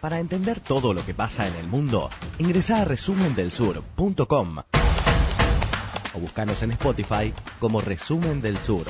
Para 0.00 0.20
entender 0.20 0.60
todo 0.60 0.92
lo 0.92 1.04
que 1.04 1.14
pasa 1.14 1.48
en 1.48 1.54
el 1.56 1.66
mundo, 1.66 2.10
ingresa 2.38 2.82
a 2.82 2.84
resumendelsur.com 2.84 4.58
o 6.14 6.18
buscanos 6.18 6.62
en 6.62 6.70
Spotify 6.72 7.32
como 7.60 7.80
Resumen 7.80 8.40
del 8.40 8.56
Sur. 8.58 8.86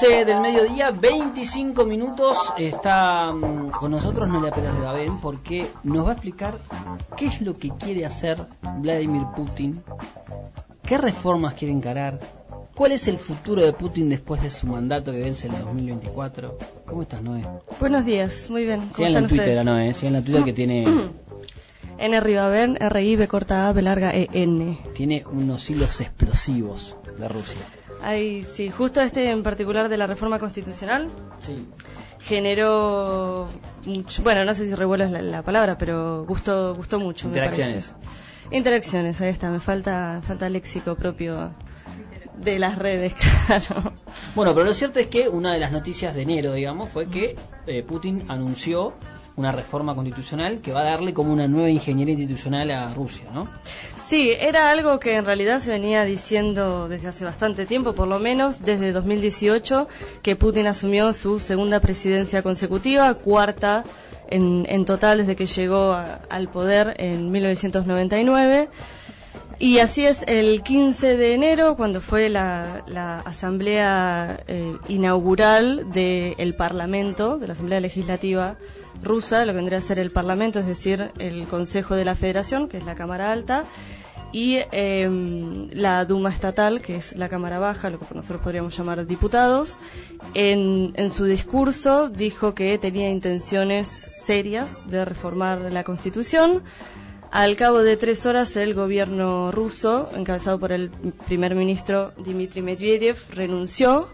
12 0.00 0.24
del 0.26 0.40
mediodía, 0.40 0.92
25 0.92 1.84
minutos. 1.84 2.36
Está 2.56 3.32
mm, 3.32 3.70
con 3.70 3.90
nosotros 3.90 4.28
Noelia 4.28 4.52
Pérez 4.52 4.72
Ribabén 4.72 5.18
porque 5.20 5.66
nos 5.82 6.06
va 6.06 6.10
a 6.10 6.12
explicar 6.12 6.60
qué 7.16 7.26
es 7.26 7.40
lo 7.40 7.54
que 7.54 7.70
quiere 7.70 8.06
hacer 8.06 8.38
Vladimir 8.76 9.22
Putin, 9.34 9.82
qué 10.84 10.98
reformas 10.98 11.54
quiere 11.54 11.74
encarar, 11.74 12.20
cuál 12.76 12.92
es 12.92 13.08
el 13.08 13.18
futuro 13.18 13.62
de 13.62 13.72
Putin 13.72 14.08
después 14.08 14.40
de 14.40 14.52
su 14.52 14.68
mandato 14.68 15.10
que 15.10 15.18
vence 15.18 15.48
en 15.48 15.54
el 15.54 15.62
2024. 15.62 16.56
¿Cómo 16.86 17.02
estás, 17.02 17.22
Noé? 17.22 17.42
Buenos 17.80 18.04
días, 18.04 18.48
muy 18.50 18.66
bien. 18.66 18.82
Sigan 18.94 19.16
en 19.16 19.26
Twitter, 19.26 19.64
Noé, 19.64 19.94
sigan 19.94 20.14
en 20.14 20.24
Twitter 20.24 20.44
que 20.44 20.52
tiene... 20.52 20.86
N 21.98 22.20
Ribaben, 22.20 22.78
R 22.80 23.02
I 23.02 23.16
B 23.16 23.26
corta 23.26 23.68
A, 23.68 23.72
B 23.72 23.82
larga 23.82 24.14
E 24.14 24.28
N. 24.32 24.78
Tiene 24.94 25.24
unos 25.28 25.68
hilos 25.68 26.00
explosivos 26.00 26.96
de 27.18 27.26
Rusia. 27.26 27.62
Ay, 28.02 28.44
sí, 28.44 28.70
justo 28.70 29.00
este 29.00 29.30
en 29.30 29.42
particular 29.42 29.88
de 29.88 29.96
la 29.96 30.06
reforma 30.06 30.38
constitucional. 30.38 31.08
Sí. 31.38 31.66
Generó 32.20 33.48
mucho, 33.86 34.22
bueno, 34.22 34.44
no 34.44 34.54
sé 34.54 34.66
si 34.66 34.74
revuelo 34.74 35.04
es 35.04 35.10
la, 35.10 35.42
palabra, 35.42 35.78
pero 35.78 36.24
gustó, 36.26 36.74
gustó 36.74 36.98
mucho. 36.98 37.28
Interacciones. 37.28 37.94
Interacciones, 38.50 39.20
ahí 39.20 39.30
está, 39.30 39.50
me 39.50 39.60
falta, 39.60 40.20
falta 40.22 40.48
léxico 40.48 40.94
propio 40.94 41.52
de 42.36 42.58
las 42.58 42.78
redes, 42.78 43.14
claro. 43.46 43.92
Bueno, 44.34 44.54
pero 44.54 44.64
lo 44.64 44.74
cierto 44.74 45.00
es 45.00 45.08
que 45.08 45.28
una 45.28 45.52
de 45.52 45.58
las 45.58 45.72
noticias 45.72 46.14
de 46.14 46.22
enero, 46.22 46.52
digamos, 46.52 46.88
fue 46.88 47.08
que 47.08 47.36
eh, 47.66 47.82
Putin 47.82 48.24
anunció 48.28 48.94
una 49.38 49.52
reforma 49.52 49.94
constitucional 49.94 50.60
que 50.60 50.72
va 50.72 50.80
a 50.80 50.84
darle 50.84 51.14
como 51.14 51.32
una 51.32 51.46
nueva 51.46 51.70
ingeniería 51.70 52.14
institucional 52.14 52.70
a 52.70 52.92
Rusia, 52.92 53.26
¿no? 53.32 53.48
Sí, 54.04 54.30
era 54.30 54.70
algo 54.70 54.98
que 54.98 55.16
en 55.16 55.24
realidad 55.24 55.60
se 55.60 55.70
venía 55.70 56.04
diciendo 56.04 56.88
desde 56.88 57.08
hace 57.08 57.24
bastante 57.24 57.66
tiempo, 57.66 57.92
por 57.92 58.08
lo 58.08 58.18
menos 58.18 58.62
desde 58.62 58.90
2018, 58.92 59.86
que 60.22 60.34
Putin 60.34 60.66
asumió 60.66 61.12
su 61.12 61.38
segunda 61.40 61.80
presidencia 61.80 62.42
consecutiva, 62.42 63.12
cuarta 63.14 63.84
en, 64.28 64.66
en 64.68 64.84
total 64.84 65.18
desde 65.18 65.36
que 65.36 65.46
llegó 65.46 65.94
al 65.94 66.48
poder 66.48 66.94
en 66.98 67.30
1999. 67.30 68.68
Y 69.60 69.80
así 69.80 70.06
es, 70.06 70.22
el 70.28 70.62
15 70.62 71.16
de 71.16 71.34
enero, 71.34 71.74
cuando 71.76 72.00
fue 72.00 72.28
la, 72.28 72.84
asamblea 73.24 74.40
eh, 74.46 74.76
inaugural 74.86 75.90
del 75.90 76.54
Parlamento, 76.54 77.38
de 77.38 77.48
la 77.48 77.54
Asamblea 77.54 77.80
Legislativa 77.80 78.56
rusa, 79.02 79.44
lo 79.44 79.52
que 79.52 79.56
vendría 79.56 79.78
a 79.78 79.82
ser 79.82 79.98
el 79.98 80.10
Parlamento, 80.10 80.58
es 80.58 80.66
decir, 80.66 81.10
el 81.18 81.46
Consejo 81.46 81.94
de 81.94 82.04
la 82.04 82.14
Federación, 82.14 82.68
que 82.68 82.78
es 82.78 82.84
la 82.84 82.94
Cámara 82.94 83.32
Alta, 83.32 83.64
y 84.30 84.58
em, 84.72 85.68
la 85.70 86.04
Duma 86.04 86.30
Estatal, 86.30 86.82
que 86.82 86.96
es 86.96 87.16
la 87.16 87.28
Cámara 87.28 87.58
Baja, 87.58 87.88
lo 87.90 87.98
que 87.98 88.14
nosotros 88.14 88.42
podríamos 88.42 88.76
llamar 88.76 89.06
diputados, 89.06 89.76
en, 90.34 90.92
en 90.96 91.10
su 91.10 91.24
discurso 91.24 92.08
dijo 92.08 92.54
que 92.54 92.76
tenía 92.78 93.08
intenciones 93.10 93.88
serias 93.88 94.88
de 94.90 95.04
reformar 95.04 95.72
la 95.72 95.84
Constitución, 95.84 96.62
al 97.30 97.56
cabo 97.56 97.82
de 97.82 97.98
tres 97.98 98.24
horas, 98.24 98.56
el 98.56 98.72
gobierno 98.72 99.52
ruso, 99.52 100.08
encabezado 100.14 100.58
por 100.58 100.72
el 100.72 100.90
primer 101.26 101.54
ministro 101.54 102.12
Dmitry 102.16 102.62
Medvedev, 102.62 103.16
renunció, 103.34 104.08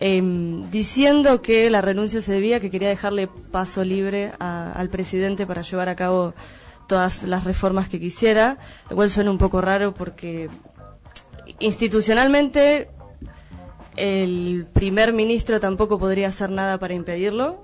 em, 0.00 0.70
diciendo 0.70 1.42
que 1.42 1.70
la 1.70 1.80
renuncia 1.80 2.20
se 2.20 2.32
debía, 2.32 2.60
que 2.60 2.70
quería 2.70 2.88
dejarle 2.88 3.28
paso 3.28 3.84
libre 3.84 4.32
al 4.38 4.88
presidente 4.88 5.46
para 5.46 5.62
llevar 5.62 5.88
a 5.88 5.96
cabo 5.96 6.34
todas 6.88 7.22
las 7.22 7.44
reformas 7.44 7.88
que 7.88 8.00
quisiera, 8.00 8.58
lo 8.88 8.96
cual 8.96 9.10
suena 9.10 9.30
un 9.30 9.38
poco 9.38 9.60
raro 9.60 9.94
porque 9.94 10.48
institucionalmente 11.60 12.88
el 13.96 14.66
primer 14.72 15.12
ministro 15.12 15.60
tampoco 15.60 15.98
podría 15.98 16.28
hacer 16.28 16.50
nada 16.50 16.78
para 16.78 16.94
impedirlo 16.94 17.62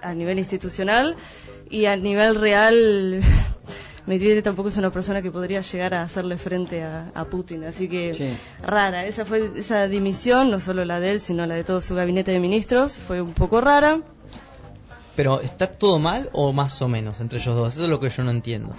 a 0.00 0.14
nivel 0.14 0.38
institucional 0.38 1.16
y 1.70 1.86
a 1.86 1.96
nivel 1.96 2.36
real 2.36 3.20
Medvedev 4.08 4.42
tampoco 4.42 4.70
es 4.70 4.76
una 4.78 4.90
persona 4.90 5.20
que 5.20 5.30
podría 5.30 5.60
llegar 5.60 5.92
a 5.92 6.00
hacerle 6.00 6.38
frente 6.38 6.82
a, 6.82 7.26
Putin, 7.30 7.64
así 7.64 7.90
que 7.90 8.38
rara. 8.62 9.04
Esa 9.04 9.26
fue 9.26 9.52
esa 9.54 9.86
dimisión, 9.86 10.50
no 10.50 10.60
solo 10.60 10.86
la 10.86 10.98
de 10.98 11.10
él, 11.10 11.20
sino 11.20 11.44
la 11.44 11.56
de 11.56 11.62
todo 11.62 11.82
su 11.82 11.94
gabinete 11.94 12.30
de 12.30 12.40
ministros, 12.40 12.96
fue 12.96 13.20
un 13.20 13.34
poco 13.34 13.60
rara. 13.60 14.00
Pero 15.14 15.42
¿está 15.42 15.66
todo 15.66 15.98
mal 15.98 16.30
o 16.32 16.54
más 16.54 16.80
o 16.80 16.88
menos 16.88 17.20
entre 17.20 17.38
ellos 17.38 17.54
dos? 17.54 17.74
Eso 17.74 17.84
es 17.84 17.90
lo 17.90 18.00
que 18.00 18.08
yo 18.08 18.24
no 18.24 18.30
entiendo. 18.30 18.72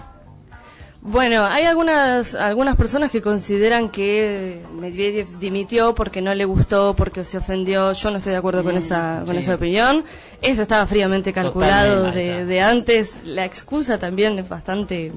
Bueno, 1.02 1.46
hay 1.46 1.64
algunas 1.64 2.34
algunas 2.34 2.76
personas 2.76 3.10
que 3.10 3.22
consideran 3.22 3.88
que 3.88 4.60
Medvedev 4.74 5.38
dimitió 5.38 5.94
porque 5.94 6.20
no 6.20 6.34
le 6.34 6.44
gustó, 6.44 6.94
porque 6.94 7.24
se 7.24 7.38
ofendió. 7.38 7.92
Yo 7.92 8.10
no 8.10 8.18
estoy 8.18 8.32
de 8.32 8.38
acuerdo 8.38 8.62
con 8.62 8.74
mm, 8.74 8.78
esa 8.78 9.22
con 9.24 9.36
esa 9.36 9.54
opinión. 9.54 10.04
Eso 10.42 10.60
estaba 10.60 10.86
fríamente 10.86 11.32
calculado 11.32 12.12
de, 12.12 12.44
de, 12.44 12.60
antes. 12.60 13.24
La 13.24 13.46
excusa 13.46 13.98
también 13.98 14.38
es 14.38 14.48
bastante 14.48 15.10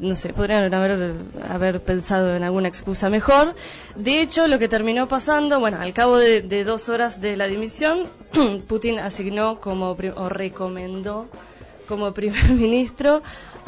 no 0.00 0.16
sé, 0.16 0.32
podrían 0.32 0.72
haber, 0.72 1.14
haber 1.48 1.82
pensado 1.82 2.34
en 2.34 2.42
alguna 2.42 2.68
excusa 2.68 3.10
mejor. 3.10 3.54
De 3.96 4.22
hecho, 4.22 4.48
lo 4.48 4.58
que 4.58 4.66
terminó 4.66 5.06
pasando, 5.08 5.60
bueno, 5.60 5.78
al 5.78 5.92
cabo 5.92 6.16
de, 6.16 6.40
de 6.40 6.64
dos 6.64 6.88
horas 6.88 7.20
de 7.20 7.36
la 7.36 7.46
dimisión, 7.46 8.08
Putin 8.66 8.98
asignó 8.98 9.60
como 9.60 9.90
o 9.90 10.28
recomendó 10.28 11.28
como 11.86 12.12
primer 12.14 12.48
ministro 12.50 13.22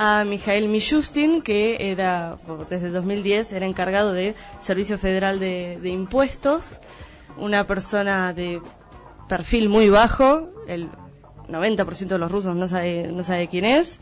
a 0.04 0.24
Mikhail 0.24 0.68
Mishustin, 0.68 1.42
que 1.42 1.76
era, 1.92 2.36
desde 2.68 2.90
2010, 2.90 3.52
era 3.52 3.66
encargado 3.66 4.12
de 4.12 4.34
Servicio 4.60 4.98
Federal 4.98 5.38
de, 5.38 5.78
Impuestos, 5.84 6.80
una 7.36 7.68
persona 7.68 8.32
de 8.32 8.60
perfil 9.28 9.68
muy 9.68 9.88
bajo, 9.90 10.48
el 10.66 10.88
90% 11.48 12.06
de 12.08 12.18
los 12.18 12.32
rusos 12.32 12.56
no 12.56 12.66
sabe, 12.66 13.12
no 13.12 13.22
sabe 13.22 13.46
quién 13.46 13.64
es, 13.64 14.00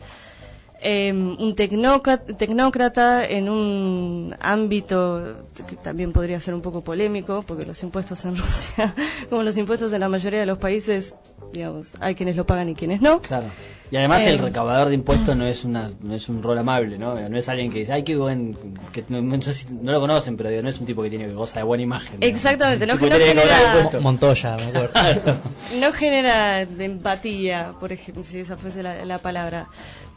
em, 0.79 1.37
un 1.39 1.53
tecnócrata, 1.55 3.23
en 3.23 3.47
un 3.47 4.35
ámbito 4.39 5.45
que 5.67 5.75
también 5.75 6.13
podría 6.13 6.39
ser 6.39 6.55
un 6.55 6.61
poco 6.61 6.81
polémico, 6.83 7.43
porque 7.45 7.67
los 7.67 7.83
impuestos 7.83 8.25
en 8.25 8.37
Rusia, 8.43 8.95
como 9.29 9.43
los 9.43 9.55
impuestos 9.55 9.93
en 9.93 9.99
la 9.99 10.09
mayoría 10.09 10.39
de 10.39 10.47
los 10.47 10.57
países, 10.57 11.13
digamos, 11.53 11.93
hay 11.99 12.15
quienes 12.15 12.35
lo 12.35 12.47
pagan 12.47 12.69
y 12.69 12.73
quienes 12.73 13.01
no. 13.01 13.21
Claro. 13.21 13.45
Y 13.91 13.97
además 13.97 14.23
el 14.23 14.35
eh, 14.35 14.41
recaudador 14.41 14.87
de 14.87 14.95
impuestos 14.95 15.35
no 15.35 15.45
es 15.45 15.65
una 15.65 15.91
no 16.01 16.15
es 16.15 16.29
un 16.29 16.41
rol 16.41 16.57
amable, 16.57 16.97
¿no? 16.97 17.13
No 17.29 17.37
es 17.37 17.49
alguien 17.49 17.69
que 17.69 17.79
dice, 17.79 17.91
ay, 17.91 18.03
qué 18.03 18.15
buen... 18.15 18.55
Que 18.93 19.03
no, 19.09 19.21
no, 19.21 19.91
lo 19.91 19.99
conocen, 19.99 20.37
pero 20.37 20.49
no 20.61 20.69
es 20.69 20.79
un 20.79 20.85
tipo 20.85 21.03
que 21.03 21.09
tiene 21.09 21.29
cosa 21.33 21.59
de 21.59 21.63
buena 21.63 21.83
imagen. 21.83 22.17
Exactamente, 22.21 22.85
no, 22.87 22.97
genera... 22.97 23.89
Montoya, 23.99 24.55
me 24.55 24.79
acuerdo. 24.79 25.37
no 25.81 25.91
genera 25.91 26.65
de 26.65 26.85
empatía, 26.85 27.73
por 27.79 27.91
ejemplo, 27.91 28.23
si 28.23 28.39
esa 28.39 28.55
fuese 28.55 28.81
la 28.81 29.17
palabra. 29.17 29.67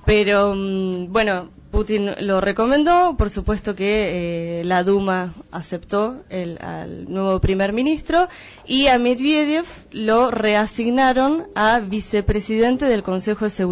Pero 0.05 0.55
mm, 0.55 1.13
bueno, 1.13 1.49
Putin 1.71 2.11
lo 2.21 2.41
recomendó, 2.41 3.17
por 3.17 3.31
supuesto 3.31 3.75
que 3.75 4.61
eh, 4.61 4.65
la 4.65 4.85
Duma 4.85 5.35
aceptó 5.51 6.23
el, 6.29 6.59
al 6.63 7.11
nuevo 7.13 7.41
primer 7.41 7.73
ministro 7.73 8.29
y 8.67 8.87
a 8.87 8.99
Medvedev 8.99 9.65
lo 9.91 10.31
reasignaron 10.31 11.49
a 11.55 11.81
vicepresidente 11.81 12.85
del 12.85 13.03
Consejo 13.03 13.47
de 13.47 13.51
Seguridad. 13.51 13.64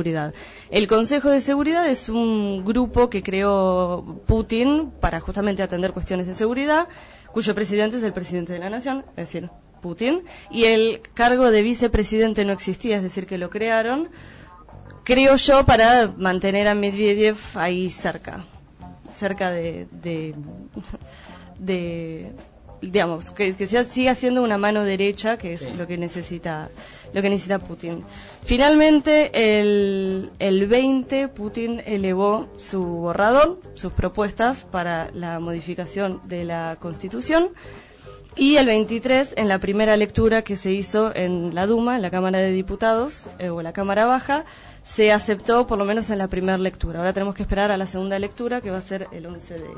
El 0.71 0.87
Consejo 0.87 1.31
de 1.31 1.41
Seguridad 1.41 1.87
es 1.89 2.09
un 2.09 2.65
grupo 2.65 3.11
que 3.11 3.23
creó 3.23 4.23
Putin 4.27 4.91
para 5.00 5.21
justamente 5.21 5.62
atender 5.62 5.93
cuestiones 5.93 6.27
de 6.27 6.35
seguridad, 6.35 6.89
cuyo 7.33 7.55
presidente 7.55 7.97
es 7.97 8.03
el 8.03 8.12
presidente 8.12 8.53
de 8.53 8.59
la 8.59 8.71
nación, 8.71 9.05
es 9.11 9.33
decir, 9.33 9.50
Putin, 9.81 10.23
y 10.50 10.65
el 10.65 11.00
cargo 11.15 11.50
de 11.50 11.62
vicepresidente 11.62 12.44
no 12.44 12.53
existía, 12.53 12.97
es 12.97 13.03
decir, 13.03 13.27
que 13.27 13.39
lo 13.39 13.50
crearon 13.50 14.09
creo 15.05 15.37
yo, 15.37 15.65
para 15.65 16.09
mantener 16.17 16.69
a 16.69 16.75
Medvedev 16.75 17.37
ahí 17.55 17.91
cerca, 17.91 18.45
cerca 19.15 19.50
de, 19.50 20.35
digamos, 22.82 23.31
que, 23.31 23.55
que 23.55 23.67
sea, 23.67 23.84
siga 23.84 24.14
siendo 24.14 24.43
una 24.43 24.58
mano 24.58 24.84
derecha, 24.84 25.38
que 25.38 25.55
es 25.55 25.76
lo 25.76 25.87
que 25.87 25.96
necesita, 25.96 26.70
lo 27.14 27.23
que 27.23 27.31
necesita 27.31 27.58
Putin. 27.58 28.05
Finalmente, 28.43 29.31
el, 29.61 30.31
el 30.38 30.67
20, 30.67 31.29
Putin 31.29 31.81
elevó 31.87 32.49
su 32.56 32.82
borrador, 32.82 33.61
sus 33.75 33.93
propuestas 33.93 34.64
para 34.64 35.11
la 35.14 35.40
modificación 35.40 36.20
de 36.25 36.44
la 36.44 36.76
Constitución 36.81 37.50
Y 38.34 38.56
el 38.56 38.64
23, 38.64 39.35
en 39.37 39.49
la 39.49 39.58
primera 39.58 39.94
lectura 39.96 40.40
que 40.40 40.56
se 40.56 40.73
hizo 40.73 41.14
en 41.14 41.55
la 41.55 41.67
Duma, 41.67 41.96
en 41.96 42.02
la 42.02 42.11
Cámara 42.11 42.38
de 42.38 42.50
Diputados, 42.50 43.28
eh, 43.38 43.50
o 43.50 43.61
la 43.61 43.75
Cámara 43.75 44.06
Baja, 44.06 44.46
se 44.82 45.12
aceptó 45.12 45.67
por 45.67 45.78
lo 45.78 45.85
menos 45.85 46.08
en 46.08 46.17
la 46.17 46.28
primera 46.28 46.56
lectura. 46.56 47.00
Ahora 47.00 47.12
tenemos 47.12 47.35
que 47.35 47.43
esperar 47.43 47.70
a 47.70 47.76
la 47.76 47.87
segunda 47.87 48.19
lectura, 48.19 48.62
que 48.62 48.70
va 48.70 48.78
a 48.78 48.81
ser 48.81 49.06
el 49.12 49.26
11 49.26 49.55
de, 49.55 49.70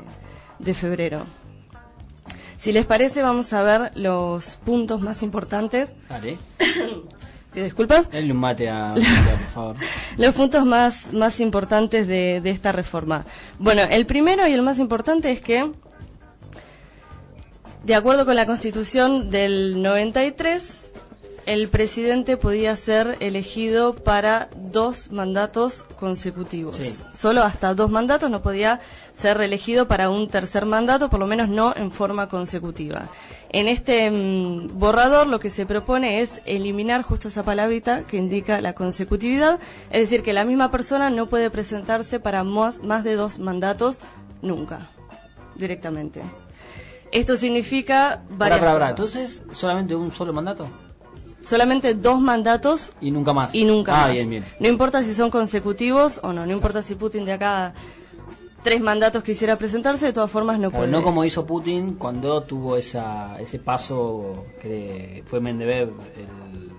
de 0.59 0.73
febrero. 0.73 1.25
Si 2.65 2.71
les 2.71 2.87
parece, 2.87 3.21
vamos 3.21 3.53
a 3.53 3.61
ver 3.61 3.91
los 3.93 4.55
puntos 4.55 4.99
más 4.99 5.21
importantes. 5.21 5.93
Pido 7.53 7.63
disculpas. 7.63 8.09
Dale 8.09 8.31
un 8.31 8.39
mate 8.39 8.67
a 8.67 8.87
María, 8.95 9.33
por 9.33 9.47
favor. 9.53 9.75
Los 10.17 10.33
puntos 10.33 10.65
más, 10.65 11.13
más 11.13 11.39
importantes 11.41 12.07
de, 12.07 12.41
de 12.41 12.49
esta 12.49 12.71
reforma. 12.71 13.23
Bueno, 13.59 13.83
el 13.83 14.07
primero 14.07 14.47
y 14.47 14.53
el 14.53 14.63
más 14.63 14.79
importante 14.79 15.31
es 15.31 15.41
que, 15.41 15.73
de 17.83 17.93
acuerdo 17.93 18.25
con 18.25 18.35
la 18.35 18.47
Constitución 18.47 19.29
del 19.29 19.79
93, 19.83 20.84
el 21.45 21.67
presidente 21.69 22.37
podía 22.37 22.75
ser 22.75 23.17
elegido 23.19 23.93
para 23.93 24.49
dos 24.55 25.11
mandatos 25.11 25.83
consecutivos. 25.99 26.77
Sí. 26.77 26.97
Solo 27.13 27.43
hasta 27.43 27.73
dos 27.75 27.91
mandatos 27.91 28.31
no 28.31 28.41
podía 28.41 28.79
ser 29.13 29.37
reelegido 29.37 29.87
para 29.87 30.09
un 30.09 30.27
tercer 30.29 30.65
mandato, 30.65 31.09
por 31.09 31.19
lo 31.19 31.27
menos 31.27 31.47
no 31.47 31.73
en 31.75 31.91
forma 31.91 32.29
consecutiva. 32.29 33.09
En 33.49 33.67
este 33.67 34.09
mm, 34.09 34.79
borrador 34.79 35.27
lo 35.27 35.39
que 35.39 35.49
se 35.49 35.65
propone 35.65 36.21
es 36.21 36.41
eliminar 36.45 37.03
justo 37.03 37.27
esa 37.27 37.43
palabrita 37.43 38.03
que 38.03 38.17
indica 38.17 38.59
la 38.59 38.73
consecutividad, 38.73 39.59
es 39.91 40.01
decir, 40.01 40.23
que 40.23 40.33
la 40.33 40.45
misma 40.45 40.71
persona 40.71 41.09
no 41.09 41.27
puede 41.27 41.51
presentarse 41.51 42.19
para 42.19 42.43
más, 42.43 42.83
más 42.83 43.03
de 43.03 43.15
dos 43.15 43.37
mandatos 43.37 43.99
nunca, 44.41 44.87
directamente. 45.55 46.21
Esto 47.11 47.37
significa 47.37 48.23
varias 48.29 48.59
pará. 48.59 48.89
Entonces, 48.89 49.43
¿solamente 49.53 49.95
un 49.95 50.11
solo 50.11 50.33
mandato? 50.33 50.67
Solamente 51.45 51.93
dos 51.93 52.19
mandatos 52.19 52.91
Y 52.99 53.11
nunca 53.11 53.33
más. 53.33 53.53
y 53.55 53.63
nunca 53.65 53.93
ah, 53.95 54.07
más. 54.07 54.11
bien, 54.13 54.29
bien. 54.29 54.45
No 54.59 54.67
importa 54.67 55.03
si 55.03 55.13
son 55.13 55.29
consecutivos 55.29 56.19
o 56.23 56.33
no, 56.33 56.45
no 56.45 56.51
importa 56.53 56.81
si 56.81 56.95
Putin 56.95 57.25
de 57.25 57.33
acá 57.33 57.73
tres 58.63 58.81
mandatos 58.81 59.23
quisiera 59.23 59.57
presentarse, 59.57 60.07
de 60.07 60.13
todas 60.13 60.31
formas 60.31 60.57
no 60.59 60.69
Claro, 60.71 60.85
puede. 60.85 60.91
no 60.91 61.03
como 61.03 61.23
hizo 61.23 61.45
Putin 61.45 61.93
cuando 61.95 62.41
tuvo 62.41 62.77
esa, 62.77 63.39
ese 63.39 63.59
paso 63.59 64.45
que 64.61 65.21
fue 65.27 65.39
Mendebev 65.39 65.89
el 66.17 66.71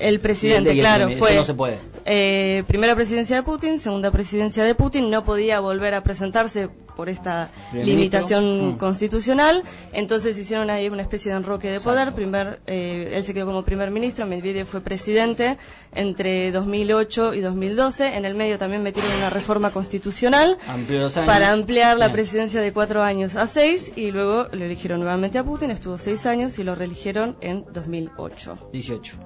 El 0.00 0.20
presidente, 0.20 0.70
el 0.70 0.78
claro, 0.80 1.10
fue 1.10 1.30
Eso 1.30 1.38
no 1.40 1.44
se 1.44 1.54
puede. 1.54 1.78
eh, 2.04 2.64
primera 2.66 2.94
presidencia 2.94 3.36
de 3.36 3.42
Putin, 3.42 3.78
segunda 3.78 4.10
presidencia 4.10 4.64
de 4.64 4.74
Putin, 4.74 5.10
no 5.10 5.22
podía 5.24 5.60
volver 5.60 5.94
a 5.94 6.02
presentarse 6.02 6.68
por 6.96 7.08
esta 7.08 7.50
limitación. 7.72 8.74
Mm. 8.74 8.78
constitucional, 8.78 9.62
entonces 9.92 10.36
hicieron 10.38 10.70
ahí 10.70 10.88
una 10.88 11.02
especie 11.02 11.30
de 11.32 11.38
enroque 11.38 11.70
de 11.70 11.80
poder, 11.80 12.12
primer, 12.12 12.60
eh, 12.66 13.12
él 13.14 13.24
se 13.24 13.32
quedó 13.34 13.46
como 13.46 13.62
primer 13.62 13.90
ministro, 13.90 14.26
Medvedev 14.26 14.66
fue 14.66 14.80
presidente 14.80 15.56
entre 15.94 16.50
2008 16.52 17.34
y 17.34 17.40
2012, 17.40 18.16
en 18.16 18.24
el 18.24 18.34
medio 18.34 18.58
también 18.58 18.82
metieron 18.82 19.10
una 19.16 19.30
reforma 19.30 19.70
constitucional, 19.72 20.58
años. 20.68 21.14
para 21.26 21.52
ampliar 21.52 21.96
la 21.98 22.06
Bien. 22.06 22.12
presidencia 22.16 22.60
de 22.60 22.72
cuatro 22.72 23.02
años 23.02 23.36
a 23.36 23.46
seis 23.46 23.92
y 23.96 24.10
luego 24.10 24.46
lo 24.52 24.64
eligieron 24.64 25.00
nuevamente 25.00 25.38
a 25.38 25.44
Putin, 25.44 25.70
estuvo 25.70 25.96
seis 25.98 26.26
años 26.26 26.58
y 26.58 26.64
lo 26.64 26.74
reeligieron 26.74 27.36
en 27.40 27.64
2008. 27.72 28.58
18. 28.72 29.16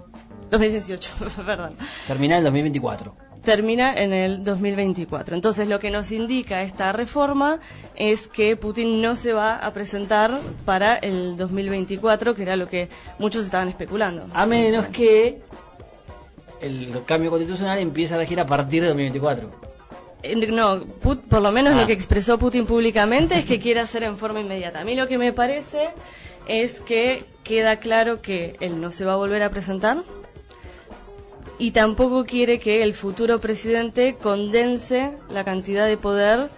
2018, 0.51 1.11
perdón. 1.47 1.77
Termina 2.07 2.39
el 2.39 2.45
2024. 2.45 3.15
Termina 3.43 3.93
en 3.95 4.15
el 4.15 4.43
2024. 4.43 5.35
Entonces 5.35 5.69
lo 5.69 5.79
que 5.79 5.91
nos 5.91 6.13
indica 6.13 6.63
esta 6.63 6.93
reforma 6.93 7.61
es 7.95 8.27
que 8.27 8.57
Putin 8.57 9.03
no 9.03 9.17
se 9.17 9.35
va 9.35 9.57
a 9.57 9.73
presentar 9.75 10.41
para 10.65 10.97
el 10.97 11.37
2024, 11.37 12.35
que 12.35 12.43
era 12.43 12.57
lo 12.57 12.69
que 12.69 12.89
muchos 13.19 13.45
estaban 13.45 13.69
especulando. 13.69 14.25
A 14.33 14.47
menos 14.47 14.87
que 14.87 15.41
el 16.63 17.03
cambio 17.05 17.31
constitucional 17.31 17.79
empiece 17.79 18.15
a 18.15 18.19
regir 18.19 18.41
a 18.41 18.47
partir 18.47 18.81
de 18.83 18.89
2024. 18.89 19.51
Eh, 20.23 20.37
No, 20.51 20.83
Put- 21.03 21.21
por 21.29 21.43
lo 21.43 21.53
menos 21.53 21.75
Ah. 21.75 21.81
lo 21.83 21.87
que 21.87 21.93
expresó 21.93 22.39
Putin 22.39 22.65
públicamente 22.65 23.39
es 23.39 23.45
que 23.45 23.61
quiere 23.61 23.81
hacer 23.81 24.05
en 24.05 24.17
forma 24.17 24.41
inmediata. 24.41 24.81
A 24.81 24.85
mí 24.85 24.95
lo 24.95 25.07
que 25.07 25.19
me 25.19 25.35
parece 25.35 25.91
es 26.49 26.81
que 26.81 27.25
queda 27.43 27.77
claro 27.79 28.23
que 28.23 28.57
él 28.61 28.81
no 28.81 28.91
se 28.91 29.05
va 29.05 29.13
a 29.13 29.17
volver 29.17 29.43
a 29.43 29.51
presentar 29.51 30.03
y 31.59 31.71
tampoco 31.71 32.25
quiere 32.25 32.59
que 32.59 32.83
el 32.83 32.95
futuro 32.95 33.41
presidente 33.41 34.17
condense 34.21 35.13
la 35.31 35.45
cantidad 35.45 35.87
de 35.87 35.97
poder 35.97 36.49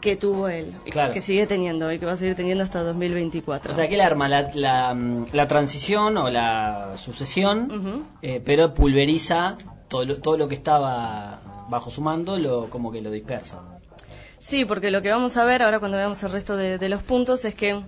que 0.00 0.14
tuvo 0.16 0.48
él, 0.48 0.72
Claro. 0.90 1.12
que 1.12 1.20
sigue 1.20 1.46
teniendo 1.48 1.92
y 1.92 1.98
que 1.98 2.06
va 2.06 2.12
a 2.12 2.16
seguir 2.16 2.36
teniendo 2.36 2.62
hasta 2.62 2.82
2024. 2.84 3.72
O 3.72 3.74
sea, 3.74 3.88
que 3.88 3.96
él 3.96 4.00
arma 4.00 4.28
la, 4.28 4.50
la, 4.54 4.96
la 5.32 5.48
transición 5.48 6.16
o 6.18 6.30
la 6.30 6.92
sucesión, 6.96 8.06
eh, 8.22 8.40
pero 8.44 8.72
pulveriza 8.74 9.56
todo 9.88 10.04
lo, 10.04 10.16
todo 10.18 10.36
lo 10.38 10.46
que 10.48 10.54
estaba 10.54 11.66
bajo 11.68 11.90
su 11.90 12.00
mando, 12.00 12.38
lo, 12.38 12.70
como 12.70 12.92
que 12.92 13.00
lo 13.00 13.10
dispersa. 13.10 13.60
Sí, 14.38 14.64
porque 14.64 14.92
lo 14.92 15.02
que 15.02 15.10
vamos 15.10 15.36
a 15.36 15.44
ver 15.44 15.62
ahora 15.64 15.80
cuando 15.80 15.96
veamos 15.96 16.22
el 16.22 16.30
resto 16.30 16.56
de, 16.56 16.78
de 16.78 16.88
los 16.88 17.02
puntos 17.02 17.44
es 17.44 17.54
que 17.56 17.80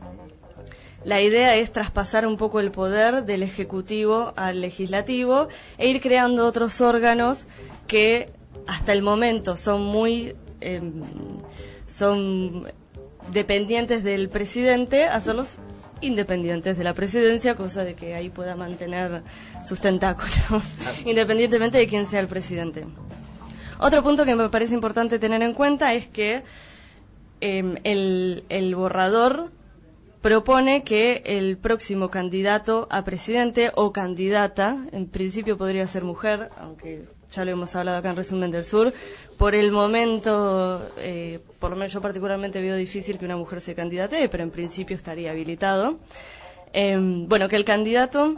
la 1.04 1.20
idea 1.20 1.56
es 1.56 1.72
traspasar 1.72 2.26
un 2.26 2.36
poco 2.36 2.60
el 2.60 2.70
poder 2.70 3.24
del 3.24 3.42
Ejecutivo 3.42 4.32
al 4.36 4.60
Legislativo 4.60 5.48
e 5.78 5.88
ir 5.88 6.00
creando 6.00 6.46
otros 6.46 6.80
órganos 6.80 7.46
que 7.86 8.28
hasta 8.66 8.92
el 8.92 9.02
momento 9.02 9.56
son 9.56 9.82
muy... 9.82 10.36
em, 10.60 11.02
son 11.86 12.66
dependientes 13.32 14.02
del 14.04 14.28
presidente, 14.28 15.04
hacerlos 15.04 15.58
independientes 16.00 16.78
de 16.78 16.84
la 16.84 16.94
presidencia, 16.94 17.54
cosa 17.54 17.84
de 17.84 17.94
que 17.94 18.14
ahí 18.14 18.30
pueda 18.30 18.56
mantener 18.56 19.22
sus 19.64 19.80
tentáculos, 19.80 20.64
independientemente 21.04 21.78
de 21.78 21.86
quién 21.86 22.06
sea 22.06 22.20
el 22.20 22.28
presidente. 22.28 22.86
Otro 23.78 24.02
punto 24.02 24.24
que 24.24 24.34
me 24.34 24.48
parece 24.48 24.74
importante 24.74 25.18
tener 25.18 25.42
en 25.42 25.52
cuenta 25.52 25.94
es 25.94 26.06
que 26.06 26.42
em, 27.40 27.76
el, 27.84 28.44
el 28.48 28.74
borrador 28.74 29.50
propone 30.20 30.84
que 30.84 31.22
el 31.24 31.56
próximo 31.56 32.10
candidato 32.10 32.86
a 32.90 33.04
presidente 33.04 33.72
o 33.74 33.92
candidata, 33.92 34.76
en 34.92 35.06
principio 35.06 35.56
podría 35.56 35.86
ser 35.86 36.04
mujer, 36.04 36.50
aunque 36.58 37.04
ya 37.32 37.44
lo 37.44 37.52
hemos 37.52 37.74
hablado 37.76 37.98
acá 37.98 38.10
en 38.10 38.16
Resumen 38.16 38.50
del 38.50 38.64
Sur, 38.64 38.92
por 39.38 39.54
el 39.54 39.70
momento, 39.70 40.90
eh, 40.98 41.40
por 41.58 41.70
lo 41.70 41.76
menos 41.76 41.92
yo 41.92 42.00
particularmente 42.00 42.60
veo 42.60 42.76
difícil 42.76 43.18
que 43.18 43.24
una 43.24 43.36
mujer 43.36 43.60
se 43.60 43.74
candidate, 43.74 44.28
pero 44.28 44.42
en 44.42 44.50
principio 44.50 44.96
estaría 44.96 45.30
habilitado. 45.30 45.98
Em, 46.72 47.26
bueno, 47.28 47.48
que 47.48 47.56
el 47.56 47.64
candidato 47.64 48.34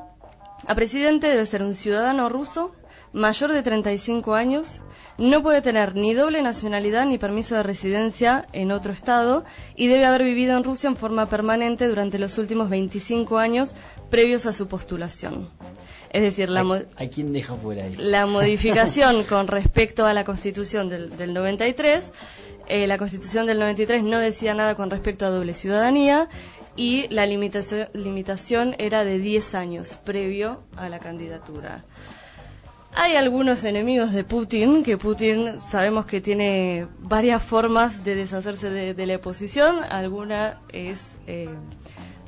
a 0.66 0.74
presidente 0.74 1.26
debe 1.26 1.44
ser 1.46 1.62
un 1.62 1.74
ciudadano 1.74 2.28
ruso 2.28 2.72
mayor 3.12 3.52
de 3.52 3.62
35 3.62 4.34
años, 4.34 4.80
no 5.18 5.42
puede 5.42 5.62
tener 5.62 5.94
ni 5.94 6.14
doble 6.14 6.42
nacionalidad 6.42 7.06
ni 7.06 7.18
permiso 7.18 7.54
de 7.54 7.62
residencia 7.62 8.46
en 8.52 8.72
otro 8.72 8.92
estado 8.92 9.44
y 9.76 9.88
debe 9.88 10.06
haber 10.06 10.24
vivido 10.24 10.56
en 10.56 10.64
Rusia 10.64 10.88
en 10.88 10.96
forma 10.96 11.26
permanente 11.26 11.86
durante 11.88 12.18
los 12.18 12.38
últimos 12.38 12.70
25 12.70 13.38
años 13.38 13.74
previos 14.10 14.46
a 14.46 14.52
su 14.52 14.68
postulación. 14.68 15.48
Es 16.10 16.22
decir, 16.22 16.50
la, 16.50 16.62
deja 17.16 17.54
fuera 17.56 17.84
ahí. 17.84 17.96
la 17.96 18.26
modificación 18.26 19.24
con 19.24 19.48
respecto 19.48 20.04
a 20.04 20.12
la 20.12 20.24
Constitución 20.24 20.88
del, 20.88 21.16
del 21.16 21.32
93, 21.32 22.12
eh, 22.68 22.86
la 22.86 22.98
Constitución 22.98 23.46
del 23.46 23.58
93 23.58 24.02
no 24.02 24.18
decía 24.18 24.54
nada 24.54 24.74
con 24.74 24.90
respecto 24.90 25.26
a 25.26 25.30
doble 25.30 25.54
ciudadanía 25.54 26.28
y 26.76 27.08
la 27.08 27.26
limitación, 27.26 27.88
limitación 27.92 28.74
era 28.78 29.04
de 29.04 29.18
10 29.18 29.54
años 29.54 29.98
previo 30.04 30.62
a 30.76 30.88
la 30.88 30.98
candidatura. 30.98 31.84
Hay 32.94 33.16
algunos 33.16 33.64
enemigos 33.64 34.12
de 34.12 34.22
Putin, 34.22 34.82
que 34.82 34.98
Putin 34.98 35.58
sabemos 35.58 36.04
que 36.04 36.20
tiene 36.20 36.86
varias 37.00 37.42
formas 37.42 38.04
de 38.04 38.14
deshacerse 38.14 38.68
de, 38.68 38.92
de 38.92 39.06
la 39.06 39.16
oposición. 39.16 39.82
Alguna 39.82 40.60
es 40.72 41.18
eh, 41.26 41.48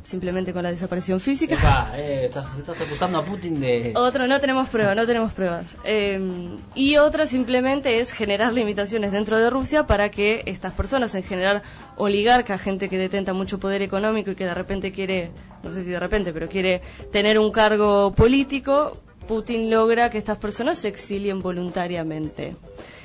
simplemente 0.03 0.55
con 0.55 0.63
la 0.63 0.71
desaparición 0.71 1.21
física. 1.21 1.55
Epa, 1.55 1.93
eh, 1.97 2.27
estás, 2.27 2.57
estás 2.57 2.81
acusando 2.81 3.19
a 3.19 3.25
Putin 3.25 3.61
de... 3.61 3.93
Otro, 3.95 4.27
no 4.27 4.41
tenemos 4.41 4.69
pruebas, 4.71 4.97
no 4.97 5.05
tenemos 5.05 5.33
pruebas. 5.33 5.77
Eh, 5.85 6.19
y 6.75 6.97
otra 6.97 7.27
simplemente 7.27 8.01
es 8.01 8.13
generar 8.13 8.55
limitaciones 8.55 9.13
dentro 9.13 9.37
de 9.37 9.51
Rusia 9.51 9.87
para 9.87 10.11
que 10.11 10.45
estas 10.47 10.73
personas, 10.73 11.15
en 11.15 11.25
general 11.25 11.63
oligarcas, 11.97 12.61
gente 12.61 12.89
que 12.89 12.97
detenta 12.97 13.35
mucho 13.35 13.59
poder 13.59 13.83
económico 13.83 14.31
y 14.31 14.35
que 14.35 14.47
de 14.47 14.55
repente 14.55 14.93
quiere, 14.93 15.31
no 15.63 15.71
sé 15.71 15.85
si 15.85 15.91
de 15.91 16.01
repente, 16.01 16.33
pero 16.33 16.49
quiere 16.49 16.81
tener 17.13 17.39
un 17.39 17.51
cargo 17.51 18.13
político, 18.15 18.99
Putin 19.27 19.71
logra 19.71 20.11
que 20.11 20.19
estas 20.19 20.39
personas 20.39 20.79
se 20.79 20.89
exilien 20.89 21.43
voluntariamente. 21.43 22.57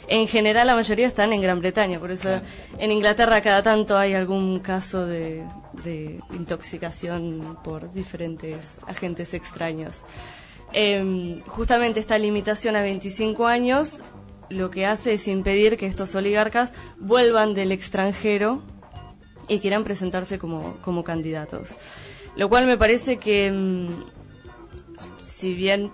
En 0.07 0.27
general 0.27 0.67
la 0.67 0.75
mayoría 0.75 1.07
están 1.07 1.33
en 1.33 1.41
Gran 1.41 1.59
Bretaña, 1.59 1.99
por 1.99 2.11
eso 2.11 2.41
en 2.79 2.91
Inglaterra 2.91 3.41
cada 3.41 3.61
tanto 3.61 3.97
hay 3.97 4.13
algún 4.13 4.59
caso 4.59 5.05
de, 5.05 5.43
de 5.83 6.19
intoxicación 6.31 7.57
por 7.63 7.93
diferentes 7.93 8.79
agentes 8.87 9.33
extraños. 9.33 10.03
Em, 10.73 11.41
justamente 11.41 11.99
esta 11.99 12.17
limitación 12.17 12.75
a 12.75 12.81
25 12.81 13.47
años 13.47 14.03
lo 14.49 14.71
que 14.71 14.85
hace 14.85 15.13
es 15.13 15.27
impedir 15.27 15.77
que 15.77 15.85
estos 15.85 16.15
oligarcas 16.15 16.73
vuelvan 16.97 17.53
del 17.53 17.71
extranjero 17.71 18.61
y 19.47 19.59
quieran 19.59 19.83
presentarse 19.83 20.39
como, 20.39 20.77
como 20.81 21.03
candidatos. 21.03 21.75
Lo 22.35 22.49
cual 22.49 22.65
me 22.65 22.77
parece 22.77 23.17
que, 23.17 23.51
mm, 23.51 23.87
si 25.39 25.53
bien, 25.53 25.89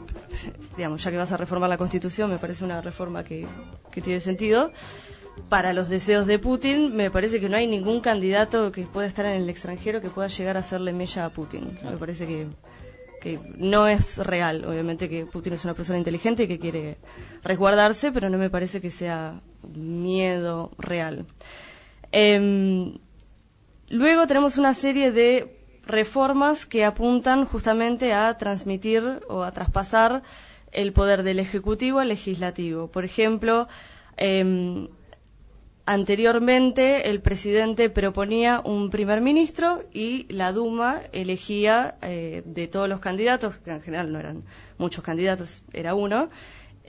digamos, 0.75 1.03
ya 1.03 1.11
que 1.11 1.17
vas 1.17 1.31
a 1.31 1.37
reformar 1.37 1.69
la 1.69 1.77
Constitución, 1.77 2.31
me 2.31 2.39
parece 2.39 2.65
una 2.65 2.81
reforma 2.81 3.23
que, 3.23 3.45
que 3.91 4.01
tiene 4.01 4.19
sentido, 4.19 4.71
para 5.49 5.71
los 5.71 5.87
deseos 5.87 6.25
de 6.25 6.39
Putin, 6.39 6.95
me 6.95 7.11
parece 7.11 7.39
que 7.39 7.47
no 7.47 7.55
hay 7.55 7.67
ningún 7.67 8.01
candidato 8.01 8.71
que 8.71 8.87
pueda 8.87 9.07
estar 9.07 9.23
en 9.27 9.33
el 9.33 9.47
extranjero 9.47 10.01
que 10.01 10.09
pueda 10.09 10.29
llegar 10.29 10.57
a 10.57 10.61
hacerle 10.61 10.93
mella 10.93 11.25
a 11.25 11.29
Putin. 11.29 11.77
Me 11.83 11.95
parece 11.97 12.25
que, 12.25 12.47
que 13.21 13.39
no 13.55 13.87
es 13.87 14.17
real. 14.17 14.65
Obviamente 14.65 15.07
que 15.09 15.27
Putin 15.27 15.53
es 15.53 15.63
una 15.63 15.75
persona 15.75 15.99
inteligente 15.99 16.45
y 16.45 16.47
que 16.47 16.57
quiere 16.57 16.97
resguardarse, 17.43 18.11
pero 18.11 18.31
no 18.31 18.39
me 18.39 18.49
parece 18.49 18.81
que 18.81 18.89
sea 18.89 19.41
miedo 19.75 20.71
real. 20.79 21.27
Em, 22.11 22.97
luego 23.89 24.25
tenemos 24.25 24.57
una 24.57 24.73
serie 24.73 25.11
de 25.11 25.54
reformas 25.87 26.65
que 26.65 26.85
apuntan 26.85 27.45
justamente 27.45 28.13
a 28.13 28.37
transmitir 28.37 29.21
o 29.27 29.43
a 29.43 29.51
traspasar 29.51 30.23
el 30.71 30.93
poder 30.93 31.23
del 31.23 31.39
Ejecutivo 31.39 31.99
al 31.99 32.09
Legislativo. 32.09 32.87
Por 32.87 33.05
ejemplo, 33.05 33.67
em, 34.17 34.87
Anteriormente, 35.87 37.11
el 37.11 37.21
presidente 37.21 37.91
proponía 37.91 38.59
un 38.59 38.89
primer 38.89 39.21
ministro 39.21 39.83
y 39.93 40.25
la 40.33 40.51
Duma 40.51 41.01
elegía 41.11 41.95
eh, 42.01 42.41
de 42.43 42.67
todos 42.67 42.89
los 42.89 42.99
candidatos, 42.99 43.59
que 43.59 43.69
en 43.69 43.83
general 43.83 44.11
no 44.11 44.19
eran 44.19 44.43
muchos 44.79 45.03
candidatos, 45.03 45.63
era 45.73 45.93
uno. 45.93 46.29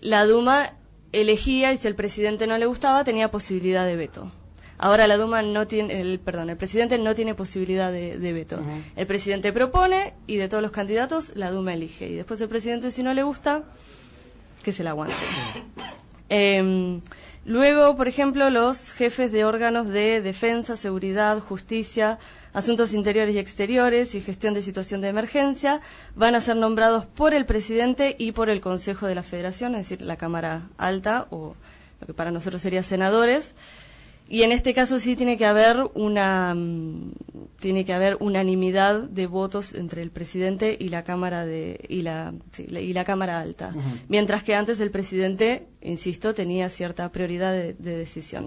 La 0.00 0.24
Duma 0.24 0.72
elegía 1.12 1.74
y 1.74 1.76
si 1.76 1.86
el 1.88 1.94
presidente 1.94 2.46
no 2.46 2.56
le 2.56 2.64
gustaba 2.64 3.04
tenía 3.04 3.30
posibilidad 3.30 3.84
de 3.84 3.96
veto. 3.96 4.32
Ahora 4.78 5.06
la 5.06 5.16
Duma 5.16 5.42
no 5.42 5.66
tiene, 5.66 6.00
el, 6.00 6.18
perdón, 6.18 6.50
el 6.50 6.56
presidente 6.56 6.98
no 6.98 7.14
tiene 7.14 7.34
posibilidad 7.34 7.90
de, 7.90 8.32
veto. 8.32 8.60
El 8.96 9.06
presidente 9.06 9.52
propone 9.52 10.14
y 10.26 10.36
de 10.36 10.48
todos 10.48 10.62
los 10.62 10.72
candidatos 10.72 11.32
la 11.34 11.50
Duma 11.50 11.74
elige. 11.74 12.08
Y 12.08 12.14
después 12.14 12.40
el 12.40 12.48
presidente 12.48 12.90
si 12.90 13.02
no 13.02 13.14
le 13.14 13.22
gusta, 13.22 13.64
que 14.62 14.72
se 14.72 14.84
la 14.84 14.90
aguante. 14.90 15.14
Eh, 16.28 17.00
Luego, 17.46 17.94
por 17.94 18.08
ejemplo, 18.08 18.50
los 18.50 18.90
jefes 18.90 19.30
de 19.30 19.44
órganos 19.44 19.86
de 19.86 20.20
defensa, 20.20 20.76
seguridad, 20.76 21.38
justicia, 21.38 22.18
asuntos 22.52 22.92
interiores 22.92 23.36
y 23.36 23.38
exteriores 23.38 24.16
y 24.16 24.20
gestión 24.20 24.52
de 24.52 24.62
situación 24.62 25.00
de 25.00 25.06
emergencia 25.06 25.80
van 26.16 26.34
a 26.34 26.40
ser 26.40 26.56
nombrados 26.56 27.06
por 27.06 27.34
el 27.34 27.46
presidente 27.46 28.16
y 28.18 28.32
por 28.32 28.50
el 28.50 28.60
Consejo 28.60 29.06
de 29.06 29.14
la 29.14 29.22
Federación, 29.22 29.76
es 29.76 29.88
decir, 29.88 30.02
la 30.02 30.16
Cámara 30.16 30.62
Alta 30.76 31.28
o 31.30 31.54
lo 32.00 32.06
que 32.08 32.14
para 32.14 32.32
nosotros 32.32 32.60
sería 32.60 32.82
senadores. 32.82 33.54
Y 34.28 34.42
en 34.42 34.52
este 34.52 34.74
caso 34.74 34.98
sí 34.98 35.14
tiene 35.14 35.36
que 35.36 35.46
haber 35.46 35.88
una 35.94 36.54
mm, 36.54 37.12
tiene 37.60 37.84
que 37.84 37.92
haber 37.92 38.16
unanimidad 38.20 39.04
de 39.04 39.26
votos 39.26 39.74
entre 39.74 40.02
el 40.02 40.10
presidente 40.10 40.76
y 40.78 40.88
la 40.88 41.04
cámara 41.04 41.46
de 41.46 41.84
y 41.88 42.02
la, 42.02 42.34
y 42.58 42.92
la 42.92 43.04
cámara 43.04 43.40
alta, 43.40 43.72
mientras 44.08 44.42
que 44.42 44.54
antes 44.54 44.80
el 44.80 44.90
presidente, 44.90 45.66
insisto, 45.80 46.34
tenía 46.34 46.68
cierta 46.68 47.10
prioridad 47.10 47.52
de, 47.52 47.74
decisión. 47.74 48.46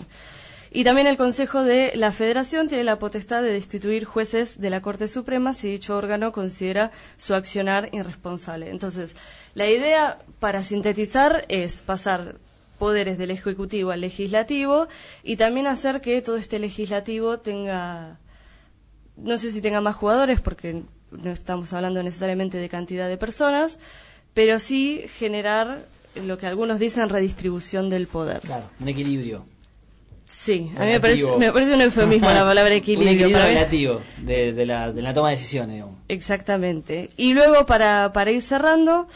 Y 0.71 0.83
también 0.83 1.07
el 1.07 1.17
Consejo 1.17 1.63
de 1.63 1.93
la 1.95 2.12
Federación 2.12 2.67
tiene 2.67 2.83
la 2.83 3.00
potestad 3.00 3.41
de 3.41 3.51
destituir 3.51 4.05
jueces 4.05 4.62
de 4.62 4.69
la 4.69 4.81
Corte 4.81 5.07
Suprema 5.07 5.55
si 5.55 5.67
dicho 5.67 5.98
órgano 5.98 6.31
considera 6.31 6.91
su 7.17 7.33
accionar 7.33 7.89
irresponsable. 7.91 8.69
Entonces, 8.69 9.15
la 9.55 9.67
idea, 9.67 10.19
para 10.39 10.63
sintetizar, 10.63 11.43
es 11.50 11.81
pasar 11.81 12.36
poderes 12.79 13.17
del 13.19 13.29
Ejecutivo 13.29 13.91
al 13.91 14.01
Legislativo 14.01 14.88
y 15.24 15.36
también 15.36 15.67
hacer 15.67 16.01
que 16.01 16.21
todo 16.21 16.38
este 16.38 16.57
Legislativo 16.57 17.39
tenga, 17.39 18.17
no 19.17 19.38
sé 19.38 19.51
si 19.51 19.62
tenga 19.62 19.81
más 19.81 19.95
jugadores, 19.95 20.41
porque 20.41 20.81
no 21.12 21.31
estamos 21.31 21.74
hablando 21.74 22.01
necesariamente 22.01 22.57
de 22.57 22.69
cantidad 22.69 23.07
de 23.07 23.17
personas, 23.17 23.77
pero 24.33 24.59
sí 24.59 25.03
generar 25.17 25.86
lo 26.15 26.38
que 26.38 26.48
algunos 26.48 26.79
dicen 26.79 27.09
redistribución 27.09 27.89
del 27.89 28.07
poder. 28.07 28.39
Claro, 28.41 28.69
un 28.79 28.88
equilibrio. 28.88 29.45
Sí, 30.25 30.71
a 30.77 30.81
mí 30.81 30.91
me 30.91 31.00
parece, 31.00 31.25
me 31.38 31.51
parece, 31.51 31.74
un 31.74 31.81
eufemismo 31.81 32.29
la 32.29 32.45
palabra 32.45 32.75
equilibrio. 32.75 33.12
un 33.12 33.17
equilibrio 33.17 33.45
relativo 33.45 34.01
de, 34.19 34.65
la, 34.65 34.91
de 34.91 35.01
la 35.01 35.13
toma 35.13 35.29
de 35.29 35.36
decisiones. 35.36 35.83
Exactamente. 36.07 37.09
Y 37.17 37.33
luego, 37.33 37.65
para, 37.65 38.13
para 38.13 38.29
ir 38.31 38.43
cerrando, 38.43 39.07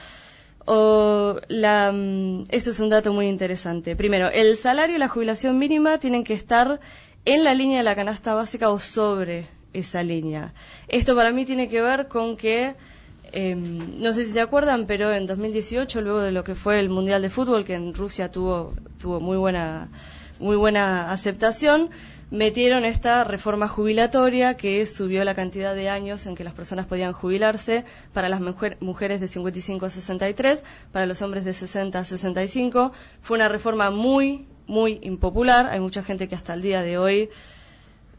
o 0.66 1.40
la, 1.48 1.92
mm, 1.92 2.46
esto 2.50 2.72
es 2.72 2.80
un 2.80 2.90
dato 2.90 3.14
muy 3.14 3.28
interesante. 3.28 3.96
Primero, 3.96 4.30
el 4.30 4.58
salario 4.58 4.96
y 4.96 5.00
la 5.00 5.08
jubilación 5.08 5.58
mínima 5.58 6.00
tienen 6.00 6.24
que 6.24 6.34
estar 6.34 6.80
en 7.26 7.44
la 7.44 7.54
línea 7.54 7.80
de 7.80 7.84
la 7.84 7.96
canasta 7.96 8.34
básica 8.34 8.70
o 8.70 8.80
sobre 8.80 9.48
esa 9.74 10.04
línea. 10.04 10.54
Esto 10.88 11.16
para 11.16 11.32
mí 11.32 11.46
tiene 11.46 11.68
que 11.68 11.82
ver 11.82 12.08
con 12.08 12.38
que, 12.38 12.76
em, 13.32 13.98
no 13.98 14.14
sé 14.14 14.24
si 14.24 14.32
se 14.32 14.42
acuerdan, 14.42 14.86
pero 14.86 15.14
en 15.14 15.26
2018, 15.26 16.02
luego 16.02 16.20
de 16.20 16.32
lo 16.32 16.44
que 16.44 16.56
fue 16.56 16.80
el 16.80 16.90
Mundial 16.90 17.22
de 17.22 17.30
Fútbol, 17.30 17.66
que 17.66 17.74
en 17.74 17.94
Rusia 17.94 18.32
tuvo, 18.32 18.74
tuvo 19.00 19.20
muy 19.20 19.38
buena, 19.38 19.90
muy 20.40 20.56
buena 20.56 21.12
aceptación, 21.12 21.90
metieron 22.34 22.84
esta 22.84 23.24
reforma 23.24 23.68
jubilatoria 23.68 24.58
que 24.58 24.88
subió 24.88 25.24
la 25.24 25.36
cantidad 25.36 25.76
de 25.76 25.88
años 25.88 26.26
en 26.26 26.34
que 26.34 26.44
las 26.44 26.56
personas 26.56 26.88
podían 26.88 27.14
jubilarse 27.14 27.86
para 28.12 28.28
las 28.28 28.42
mujeres 28.80 29.20
de 29.20 29.28
55 29.28 29.86
a 29.86 29.90
63, 29.92 30.64
para 30.92 31.06
los 31.06 31.22
hombres 31.22 31.46
de 31.46 31.54
60 31.54 32.00
a 32.00 32.04
65. 32.04 32.92
Fue 33.22 33.36
una 33.38 33.50
reforma 33.50 33.92
muy, 33.92 34.48
muy 34.66 34.98
impopular. 35.04 35.68
Hay 35.68 35.80
mucha 35.80 36.02
gente 36.02 36.28
que 36.28 36.34
hasta 36.34 36.56
el 36.56 36.64
día 36.64 36.82
de 36.82 36.98
hoy 36.98 37.30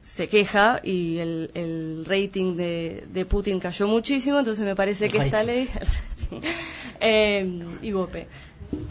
se 0.01 0.29
queja 0.29 0.79
y 0.81 1.19
el, 1.19 2.05
rating 2.07 2.55
de, 2.55 3.27
Putin 3.29 3.59
cayó 3.59 3.89
muchísimo, 3.89 4.39
entonces 4.39 4.65
me 4.65 4.77
parece 4.77 5.09
que 5.09 5.19
esta 5.19 5.43
ley... 5.43 5.69
eh, 7.01 7.63
y 7.83 7.91
Bope. 7.91 8.29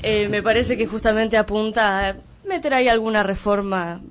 Eh, 0.02 0.28
me 0.28 0.44
parece 0.44 0.76
que 0.76 0.86
justamente 0.86 1.38
apunta 1.38 2.10
a 2.10 2.16
meter 2.46 2.74
ahí 2.74 2.90
alguna 2.90 3.24
reforma 3.24 4.02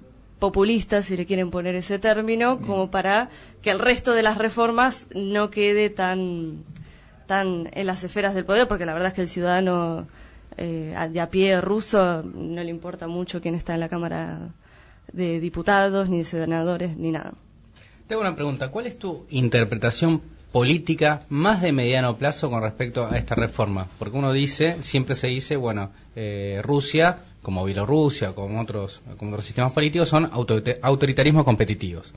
populistas, 0.42 1.04
si 1.04 1.16
le 1.16 1.24
quieren 1.24 1.52
poner 1.52 1.76
ese 1.76 2.00
término, 2.00 2.60
como 2.60 2.90
para 2.90 3.28
que 3.62 3.70
el 3.70 3.78
resto 3.78 4.12
de 4.12 4.24
las 4.24 4.38
reformas 4.38 5.06
no 5.14 5.50
quede 5.50 5.88
tan, 5.88 6.64
tan 7.28 7.70
en 7.70 7.86
las 7.86 8.02
esferas 8.02 8.34
del 8.34 8.44
poder, 8.44 8.66
porque 8.66 8.84
la 8.84 8.92
verdad 8.92 9.10
es 9.10 9.14
que 9.14 9.20
el 9.20 9.28
ciudadano 9.28 10.08
eh, 10.56 10.96
de 11.12 11.20
a 11.20 11.30
pie 11.30 11.60
ruso 11.60 12.24
no 12.24 12.60
le 12.60 12.70
importa 12.70 13.06
mucho 13.06 13.40
quién 13.40 13.54
está 13.54 13.74
en 13.74 13.78
la 13.78 13.88
Cámara 13.88 14.48
de 15.12 15.38
Diputados, 15.38 16.08
ni 16.08 16.18
de 16.18 16.24
senadores, 16.24 16.96
ni 16.96 17.12
nada. 17.12 17.34
Tengo 18.08 18.22
una 18.22 18.34
pregunta. 18.34 18.68
¿Cuál 18.72 18.88
es 18.88 18.98
tu 18.98 19.24
interpretación 19.30 20.22
política 20.52 21.20
más 21.28 21.62
de 21.62 21.72
mediano 21.72 22.16
plazo 22.16 22.50
con 22.50 22.62
respecto 22.62 23.06
a 23.06 23.16
esta 23.16 23.34
reforma? 23.34 23.88
Porque 23.98 24.16
uno 24.16 24.32
dice, 24.32 24.76
siempre 24.82 25.14
se 25.14 25.28
dice, 25.28 25.56
bueno, 25.56 25.90
eh, 26.14 26.60
Rusia 26.62 27.18
como 27.42 27.64
Bielorrusia, 27.64 28.32
como 28.32 28.60
otros, 28.60 29.02
como 29.18 29.32
otros 29.32 29.44
sistemas 29.44 29.72
políticos, 29.72 30.08
son 30.08 30.30
autoritarismos 30.32 31.44
competitivos. 31.44 32.12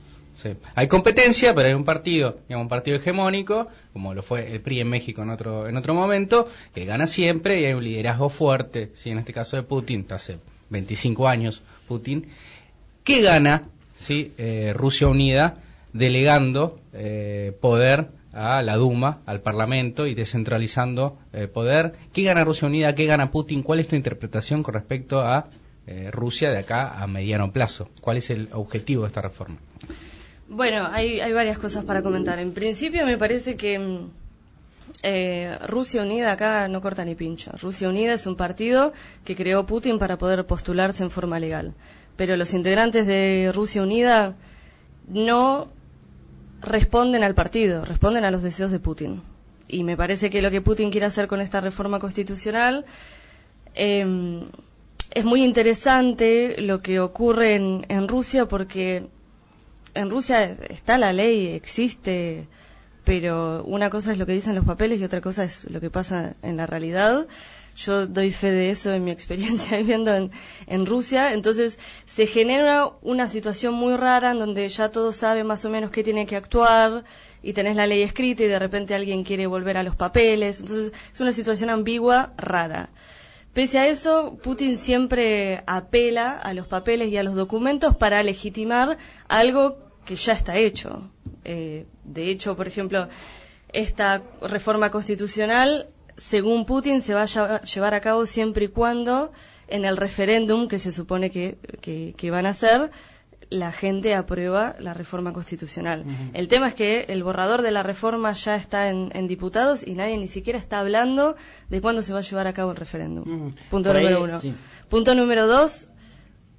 hay 0.74 0.86
competencia, 0.86 1.54
pero 1.54 1.68
hay 1.68 1.74
un 1.74 1.84
partido, 1.84 2.38
digamos, 2.48 2.66
un 2.66 2.68
partido 2.68 2.96
hegemónico, 2.96 3.66
como 3.92 4.14
lo 4.14 4.22
fue 4.22 4.52
el 4.52 4.60
PRI 4.60 4.80
en 4.80 4.88
México 4.88 5.22
en 5.22 5.30
otro, 5.30 5.66
en 5.66 5.76
otro 5.76 5.94
momento, 5.94 6.48
que 6.74 6.84
gana 6.84 7.06
siempre 7.06 7.60
y 7.60 7.64
hay 7.64 7.72
un 7.72 7.82
liderazgo 7.82 8.28
fuerte, 8.28 8.92
¿sí? 8.94 9.10
en 9.10 9.18
este 9.18 9.32
caso 9.32 9.56
de 9.56 9.64
Putin, 9.64 10.06
hace 10.10 10.38
25 10.70 11.26
años 11.26 11.62
Putin, 11.88 12.26
que 13.02 13.20
gana 13.20 13.64
¿sí? 13.98 14.32
Eh, 14.38 14.72
Rusia 14.76 15.08
Unida 15.08 15.58
delegando 15.92 16.78
eh, 16.92 17.56
poder 17.60 18.08
a 18.36 18.62
la 18.62 18.76
Duma, 18.76 19.20
al 19.24 19.40
Parlamento 19.40 20.06
y 20.06 20.14
descentralizando 20.14 21.18
eh, 21.32 21.48
poder. 21.48 21.92
¿Qué 22.12 22.22
gana 22.22 22.44
Rusia 22.44 22.68
Unida? 22.68 22.94
¿Qué 22.94 23.06
gana 23.06 23.30
Putin? 23.30 23.62
¿Cuál 23.62 23.80
es 23.80 23.88
tu 23.88 23.96
interpretación 23.96 24.62
con 24.62 24.74
respecto 24.74 25.20
a 25.20 25.48
eh, 25.86 26.10
Rusia 26.10 26.50
de 26.50 26.58
acá 26.58 27.02
a 27.02 27.06
mediano 27.06 27.50
plazo? 27.50 27.88
¿Cuál 28.00 28.18
es 28.18 28.30
el 28.30 28.48
objetivo 28.52 29.02
de 29.02 29.08
esta 29.08 29.22
reforma? 29.22 29.56
Bueno, 30.48 30.86
hay, 30.92 31.32
varias 31.32 31.58
cosas 31.58 31.84
para 31.84 32.02
comentar. 32.02 32.38
En 32.38 32.52
principio 32.52 33.06
me 33.06 33.16
parece 33.16 33.56
que 33.56 33.78
mm, 33.78 34.10
eh, 35.02 35.58
Rusia 35.66 36.02
Unida 36.02 36.32
acá 36.32 36.68
no 36.68 36.82
corta 36.82 37.04
ni 37.04 37.14
pincho. 37.14 37.52
Rusia 37.60 37.88
Unida 37.88 38.12
es 38.12 38.26
un 38.26 38.36
partido 38.36 38.92
que 39.24 39.34
creó 39.34 39.64
Putin 39.64 39.98
para 39.98 40.18
poder 40.18 40.44
postularse 40.44 41.02
en 41.02 41.10
forma 41.10 41.40
legal. 41.40 41.72
Pero 42.16 42.36
los 42.36 42.52
integrantes 42.52 43.06
de 43.06 43.50
Rusia 43.54 43.82
Unida 43.82 44.36
no 45.08 45.68
responden 46.60 47.22
al 47.22 47.34
partido, 47.34 47.84
responden 47.84 48.24
a 48.24 48.30
los 48.30 48.42
deseos 48.42 48.70
de 48.70 48.78
Putin. 48.78 49.22
Y 49.68 49.84
me 49.84 49.96
parece 49.96 50.30
que 50.30 50.42
lo 50.42 50.50
que 50.50 50.60
Putin 50.60 50.90
quiere 50.90 51.06
hacer 51.06 51.26
con 51.26 51.40
esta 51.40 51.60
reforma 51.60 51.98
constitucional 51.98 52.84
em, 53.74 54.42
es 55.10 55.24
muy 55.24 55.42
interesante 55.42 56.56
lo 56.60 56.78
que 56.78 57.00
ocurre 57.00 57.54
en, 57.54 58.08
Rusia 58.08 58.46
porque 58.46 59.06
en 59.94 60.10
Rusia 60.10 60.56
está 60.68 60.98
la 60.98 61.12
ley, 61.12 61.48
existe, 61.48 62.46
pero 63.04 63.64
una 63.64 63.88
cosa 63.90 64.12
es 64.12 64.18
lo 64.18 64.26
que 64.26 64.32
dicen 64.32 64.54
los 64.54 64.64
papeles 64.64 65.00
y 65.00 65.04
otra 65.04 65.20
cosa 65.20 65.44
es 65.44 65.70
lo 65.70 65.80
que 65.80 65.90
pasa 65.90 66.34
en 66.42 66.56
la 66.56 66.66
realidad. 66.66 67.26
Yo 67.76 68.06
doy 68.06 68.32
fe 68.32 68.50
de 68.50 68.70
eso 68.70 68.92
en 68.92 69.04
mi 69.04 69.10
experiencia 69.10 69.76
viviendo 69.78 70.14
en, 70.14 70.32
en 70.66 70.86
Rusia. 70.86 71.32
Entonces 71.32 71.78
se 72.04 72.26
genera 72.26 72.90
una 73.02 73.28
situación 73.28 73.74
muy 73.74 73.96
rara 73.96 74.30
en 74.32 74.38
donde 74.38 74.68
ya 74.68 74.90
todos 74.90 75.16
saben 75.16 75.46
más 75.46 75.64
o 75.64 75.70
menos 75.70 75.90
qué 75.90 76.02
tiene 76.02 76.26
que 76.26 76.36
actuar 76.36 77.04
y 77.42 77.52
tenés 77.52 77.76
la 77.76 77.86
ley 77.86 78.02
escrita 78.02 78.42
y 78.42 78.48
de 78.48 78.58
repente 78.58 78.94
alguien 78.94 79.22
quiere 79.22 79.46
volver 79.46 79.76
a 79.76 79.82
los 79.82 79.94
papeles. 79.94 80.60
Entonces 80.60 80.92
es 81.12 81.20
una 81.20 81.32
situación 81.32 81.70
ambigua, 81.70 82.32
rara. 82.36 82.90
Pese 83.52 83.78
a 83.78 83.86
eso, 83.86 84.36
Putin 84.42 84.76
siempre 84.76 85.62
apela 85.66 86.32
a 86.32 86.52
los 86.52 86.66
papeles 86.66 87.10
y 87.10 87.16
a 87.16 87.22
los 87.22 87.34
documentos 87.34 87.96
para 87.96 88.22
legitimar 88.22 88.98
algo 89.28 89.78
que 90.04 90.14
ya 90.16 90.34
está 90.34 90.58
hecho. 90.58 91.10
Eh, 91.44 91.86
de 92.04 92.30
hecho, 92.30 92.54
por 92.54 92.68
ejemplo, 92.68 93.08
esta 93.72 94.22
reforma 94.42 94.90
constitucional, 94.90 95.88
según 96.16 96.64
Putin, 96.64 97.02
se 97.02 97.14
va 97.14 97.22
a 97.22 97.60
llevar 97.62 97.94
a 97.94 98.00
cabo 98.00 98.26
siempre 98.26 98.66
y 98.66 98.68
cuando 98.68 99.32
en 99.68 99.84
el 99.84 99.96
referéndum 99.96 100.68
que 100.68 100.78
se 100.78 100.92
supone 100.92 101.30
que, 101.30 101.58
que 102.16 102.30
van 102.30 102.46
a 102.46 102.50
hacer 102.50 102.90
la 103.50 103.72
gente 103.72 104.14
aprueba 104.14 104.74
la 104.78 104.94
reforma 104.94 105.32
constitucional. 105.32 106.04
El 106.32 106.48
tema 106.48 106.68
es 106.68 106.74
que 106.74 107.06
el 107.08 107.22
borrador 107.22 107.62
de 107.62 107.70
la 107.70 107.82
reforma 107.82 108.32
ya 108.32 108.56
está 108.56 108.88
en, 108.88 109.26
diputados 109.28 109.86
y 109.86 109.94
nadie 109.94 110.16
ni 110.18 110.28
siquiera 110.28 110.58
está 110.58 110.80
hablando 110.80 111.36
de 111.68 111.80
cuándo 111.80 112.02
se 112.02 112.12
va 112.12 112.20
a 112.20 112.22
llevar 112.22 112.46
a 112.46 112.52
cabo 112.52 112.72
el 112.72 112.76
referéndum. 112.76 113.52
Punto 113.70 113.92
número 113.92 114.22
uno. 114.22 114.38
Punto 114.88 115.14
número 115.14 115.46
dos, 115.46 115.88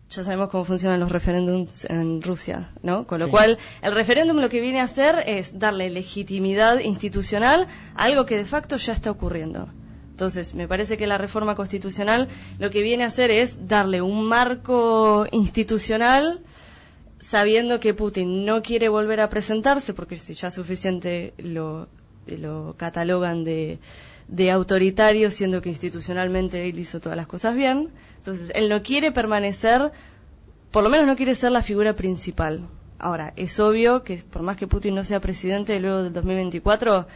ya 0.10 0.24
sabemos 0.24 0.50
cómo 0.50 0.64
funcionan 0.64 1.00
los 1.00 1.12
referéndums 1.12 1.86
en 1.86 2.22
Rusia, 2.22 2.70
¿no? 2.82 3.06
Con 3.06 3.20
lo 3.20 3.30
cual, 3.30 3.58
el 3.82 3.92
referéndum 3.92 4.38
lo 4.38 4.50
que 4.50 4.62
viene 4.62 4.80
a 4.80 4.84
hacer 4.84 5.24
es 5.28 5.60
darle 5.60 5.90
legitimidad 5.90 6.80
institucional 6.80 7.68
a 7.96 8.04
algo 8.06 8.26
que 8.26 8.38
de 8.38 8.46
facto 8.46 8.78
ya 8.78 8.94
está 8.94 9.12
ocurriendo. 9.12 9.68
Entonces, 10.12 10.56
me 10.56 10.68
parece 10.68 10.98
que 10.98 11.08
la 11.08 11.18
reforma 11.18 11.56
constitucional 11.56 12.28
lo 12.58 12.72
que 12.72 12.82
viene 12.82 13.04
a 13.04 13.08
hacer 13.08 13.32
es 13.32 13.68
darle 13.68 14.02
un 14.02 14.24
marco 14.26 15.28
institucional 15.32 16.42
sabiendo 17.20 17.80
que 17.80 17.94
Putin 17.94 18.46
no 18.46 18.62
quiere 18.62 18.90
volver 18.90 19.22
a 19.22 19.30
presentarse, 19.30 19.94
porque 19.94 20.16
si 20.16 20.34
ya 20.36 20.52
suficiente 20.52 21.34
lo, 21.38 21.88
lo 22.28 22.76
catalogan 22.78 23.44
de, 23.44 23.80
de 24.28 24.52
autoritario, 24.52 25.32
siendo 25.32 25.62
que 25.62 25.70
institucionalmente 25.70 26.68
él 26.68 26.80
hizo 26.80 27.00
todas 27.00 27.16
las 27.16 27.28
cosas 27.28 27.56
bien. 27.56 27.90
Entonces, 28.28 28.52
él 28.56 28.68
no 28.68 28.84
quiere 28.84 29.14
permanecer, 29.14 29.90
por 30.72 30.84
lo 30.84 30.90
menos 30.90 31.08
no 31.08 31.16
quiere 31.16 31.34
ser 31.34 31.54
la 31.54 31.64
figura 31.64 31.96
principal. 31.96 32.68
Ahora, 33.00 33.32
es 33.38 33.58
obvio 33.58 34.04
que 34.04 34.18
por 34.18 34.42
más 34.42 34.58
que 34.58 34.68
Putin 34.68 34.96
no 34.96 35.06
sea 35.06 35.22
presidente 35.22 35.80
luego 35.80 36.04
del 36.04 36.12
2024, 36.12 37.08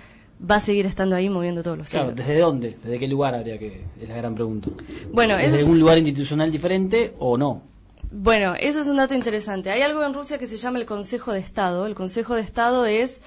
va 0.50 0.56
a 0.56 0.60
seguir 0.62 0.86
estando 0.86 1.18
ahí 1.18 1.30
moviendo 1.30 1.64
todos 1.64 1.78
los 1.78 1.90
Claro, 1.90 2.14
¿desde 2.14 2.40
dónde? 2.40 2.78
¿Desde 2.82 2.98
qué 2.98 3.10
lugar 3.10 3.36
habría 3.36 3.60
que? 3.60 3.82
Es 4.02 4.08
la 4.08 4.16
gran 4.16 4.36
pregunta. 4.36 4.70
Bueno, 5.12 5.36
¿Desde 5.36 5.66
un 5.66 5.78
lugar 5.82 5.98
institucional 5.98 6.50
diferente 6.50 7.14
o 7.20 7.38
no? 7.38 7.62
Bueno, 8.10 8.56
eso 8.58 8.80
es 8.80 8.88
un 8.88 8.96
dato 8.96 9.14
interesante. 9.14 9.70
Hay 9.70 9.82
algo 9.82 10.06
en 10.06 10.14
Rusia 10.14 10.38
que 10.38 10.48
se 10.48 10.56
llama 10.56 10.80
el 10.80 10.86
Consejo 10.86 11.34
de 11.34 11.40
Estado. 11.40 11.88
El 11.88 11.96
Consejo 11.96 12.36
de 12.36 12.42
Estado 12.42 12.86
es 12.86 13.20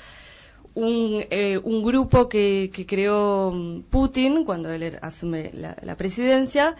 un, 0.72 1.22
eh, 1.30 1.58
un 1.62 1.82
grupo 1.82 2.30
que, 2.30 2.70
creó 2.88 3.50
mm, 3.52 3.82
Putin 3.90 4.46
cuando 4.46 4.72
él 4.72 4.98
asume 5.02 5.50
la 5.52 5.96
presidencia, 5.96 6.76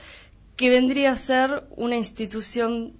que 0.56 0.70
vendría 0.70 1.12
a 1.12 1.16
ser 1.16 1.64
una 1.76 1.96
institución 1.96 2.94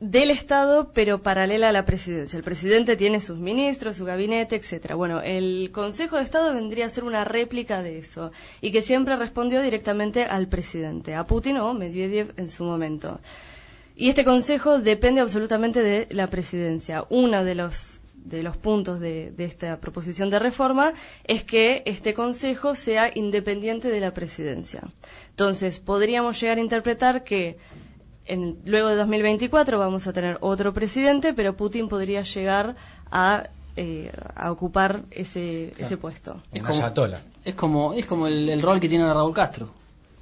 del 0.00 0.30
Estado, 0.30 0.92
pero 0.92 1.22
paralela 1.22 1.70
a 1.70 1.72
la 1.72 1.86
presidencia. 1.86 2.36
El 2.36 2.44
presidente 2.44 2.96
tiene 2.96 3.18
sus 3.18 3.38
ministros, 3.38 3.96
su 3.96 4.04
gabinete, 4.04 4.56
etcétera. 4.56 4.94
Bueno, 4.94 5.22
el 5.22 5.70
Consejo 5.72 6.16
de 6.16 6.22
Estado 6.22 6.52
vendría 6.52 6.86
a 6.86 6.90
ser 6.90 7.04
una 7.04 7.24
réplica 7.24 7.82
de 7.82 7.98
eso 7.98 8.30
y 8.60 8.72
que 8.72 8.82
siempre 8.82 9.16
respondió 9.16 9.62
directamente 9.62 10.24
al 10.24 10.48
presidente, 10.48 11.14
a 11.14 11.26
Putin 11.26 11.56
o 11.56 11.72
Medvedev 11.72 12.34
en 12.36 12.48
su 12.48 12.64
momento. 12.64 13.20
Y 13.96 14.10
este 14.10 14.24
consejo 14.24 14.78
depende 14.78 15.22
absolutamente 15.22 15.82
de 15.82 16.06
la 16.10 16.28
presidencia. 16.28 17.06
Uno 17.08 17.42
de 17.42 17.54
los 17.54 18.00
de 18.28 18.42
los 18.42 18.56
puntos 18.56 19.00
de, 19.00 19.30
de, 19.30 19.44
esta 19.44 19.78
proposición 19.80 20.30
de 20.30 20.38
reforma 20.38 20.92
es 21.24 21.44
que 21.44 21.82
este 21.86 22.12
Consejo 22.12 22.74
sea 22.74 23.10
independiente 23.14 23.88
de 23.88 24.00
la 24.00 24.12
presidencia. 24.12 24.82
Entonces, 25.30 25.78
podríamos 25.78 26.40
llegar 26.40 26.58
a 26.58 26.60
interpretar 26.60 27.24
que 27.24 27.56
luego 28.64 28.88
de 28.88 28.96
2024 28.96 29.78
vamos 29.78 30.06
a 30.06 30.12
tener 30.12 30.38
otro 30.40 30.72
presidente, 30.72 31.32
pero 31.32 31.56
Putin 31.56 31.88
podría 31.88 32.22
llegar 32.22 32.76
a, 33.10 33.48
eh, 33.76 34.10
a 34.34 34.50
ocupar 34.50 35.04
ese, 35.10 35.72
ese 35.78 35.96
puesto. 35.96 36.40
Es 36.52 36.62
como, 36.62 36.86
es 37.44 37.54
como, 37.54 37.92
es 37.94 38.06
como 38.06 38.26
el, 38.26 38.60
rol 38.60 38.80
que 38.80 38.88
tiene 38.88 39.06
Raúl 39.06 39.32
Castro, 39.32 39.68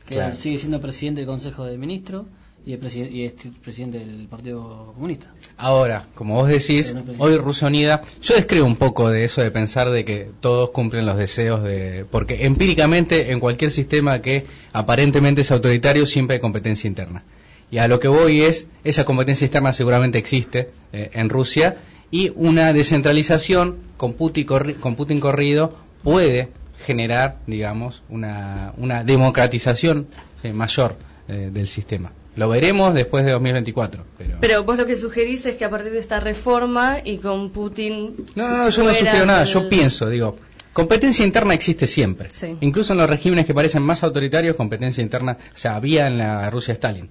que 0.06 0.34
sigue 0.34 0.58
siendo 0.58 0.80
presidente 0.80 1.20
del 1.20 1.28
Consejo 1.28 1.64
de 1.64 1.78
Ministros 1.78 2.26
y, 2.66 2.74
es 2.74 2.96
y 2.96 3.28
presidente 3.62 3.98
del 3.98 4.26
Partido 4.28 4.92
Comunista. 4.94 5.32
Ahora, 5.56 6.06
como 6.14 6.34
vos 6.34 6.48
decís, 6.48 6.94
hoy 7.18 7.36
Rusia 7.36 7.68
Unida, 7.68 8.02
yo 8.22 8.34
describo 8.34 8.66
un 8.66 8.76
poco 8.76 9.10
de 9.10 9.24
eso 9.24 9.42
de 9.42 9.50
pensar 9.50 9.90
de 9.90 10.04
que 10.04 10.30
todos 10.40 10.70
cumplen 10.70 11.06
los 11.06 11.16
deseos 11.16 11.62
de... 11.62 12.06
Porque 12.10 12.46
empíricamente 12.46 13.32
en 13.32 13.40
cualquier 13.40 13.70
sistema 13.70 14.20
que 14.20 14.46
aparentemente 14.72 15.42
es 15.42 15.50
autoritario 15.50 16.06
siempre 16.06 16.34
hay 16.34 16.40
competencia 16.40 16.88
interna. 16.88 17.22
Y 17.70 17.78
a 17.78 17.88
lo 17.88 18.00
que 18.00 18.08
voy 18.08 18.42
es, 18.42 18.66
esa 18.84 19.04
competencia 19.04 19.46
externa 19.46 19.72
seguramente 19.72 20.18
existe 20.18 20.70
eh, 20.92 21.10
en 21.14 21.28
Rusia 21.28 21.76
y 22.10 22.32
una 22.34 22.72
descentralización 22.72 23.78
con 23.96 24.14
Putin, 24.14 24.46
con 24.80 24.94
Putin 24.94 25.20
corrido 25.20 25.76
puede 26.02 26.48
generar, 26.86 27.38
digamos, 27.46 28.02
una, 28.08 28.72
una 28.76 29.04
democratización 29.04 30.06
eh, 30.42 30.52
mayor 30.52 30.96
eh, 31.28 31.50
del 31.52 31.68
sistema. 31.68 32.12
Lo 32.36 32.48
veremos 32.48 32.94
después 32.94 33.24
de 33.24 33.32
2024. 33.32 34.04
Pero... 34.18 34.38
pero 34.40 34.64
vos 34.64 34.76
lo 34.76 34.86
que 34.86 34.96
sugerís 34.96 35.46
es 35.46 35.56
que 35.56 35.64
a 35.64 35.70
partir 35.70 35.92
de 35.92 35.98
esta 35.98 36.20
reforma 36.20 36.98
y 37.04 37.18
con 37.18 37.50
Putin... 37.50 38.26
No, 38.34 38.48
no, 38.48 38.56
no 38.56 38.68
yo 38.70 38.82
no 38.82 38.92
sugiero 38.92 39.26
nada, 39.26 39.44
yo 39.44 39.68
pienso, 39.68 40.08
digo, 40.08 40.36
Competencia 40.72 41.24
interna 41.24 41.54
existe 41.54 41.86
siempre. 41.86 42.28
Incluso 42.60 42.94
en 42.94 42.98
los 42.98 43.08
regímenes 43.08 43.46
que 43.46 43.54
parecen 43.54 43.82
más 43.82 44.02
autoritarios, 44.02 44.56
competencia 44.56 45.02
interna, 45.02 45.38
o 45.54 45.56
sea, 45.56 45.76
había 45.76 46.08
en 46.08 46.18
la 46.18 46.50
Rusia 46.50 46.74
Stalin 46.74 47.10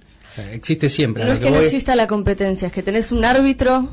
existe 0.52 0.88
siempre. 0.88 1.24
No 1.24 1.32
es 1.32 1.40
que, 1.40 1.50
no 1.50 1.60
exista 1.60 1.94
la 1.96 2.06
competencia, 2.06 2.66
es 2.66 2.72
que 2.72 2.82
tenés 2.82 3.12
un 3.12 3.24
árbitro 3.24 3.88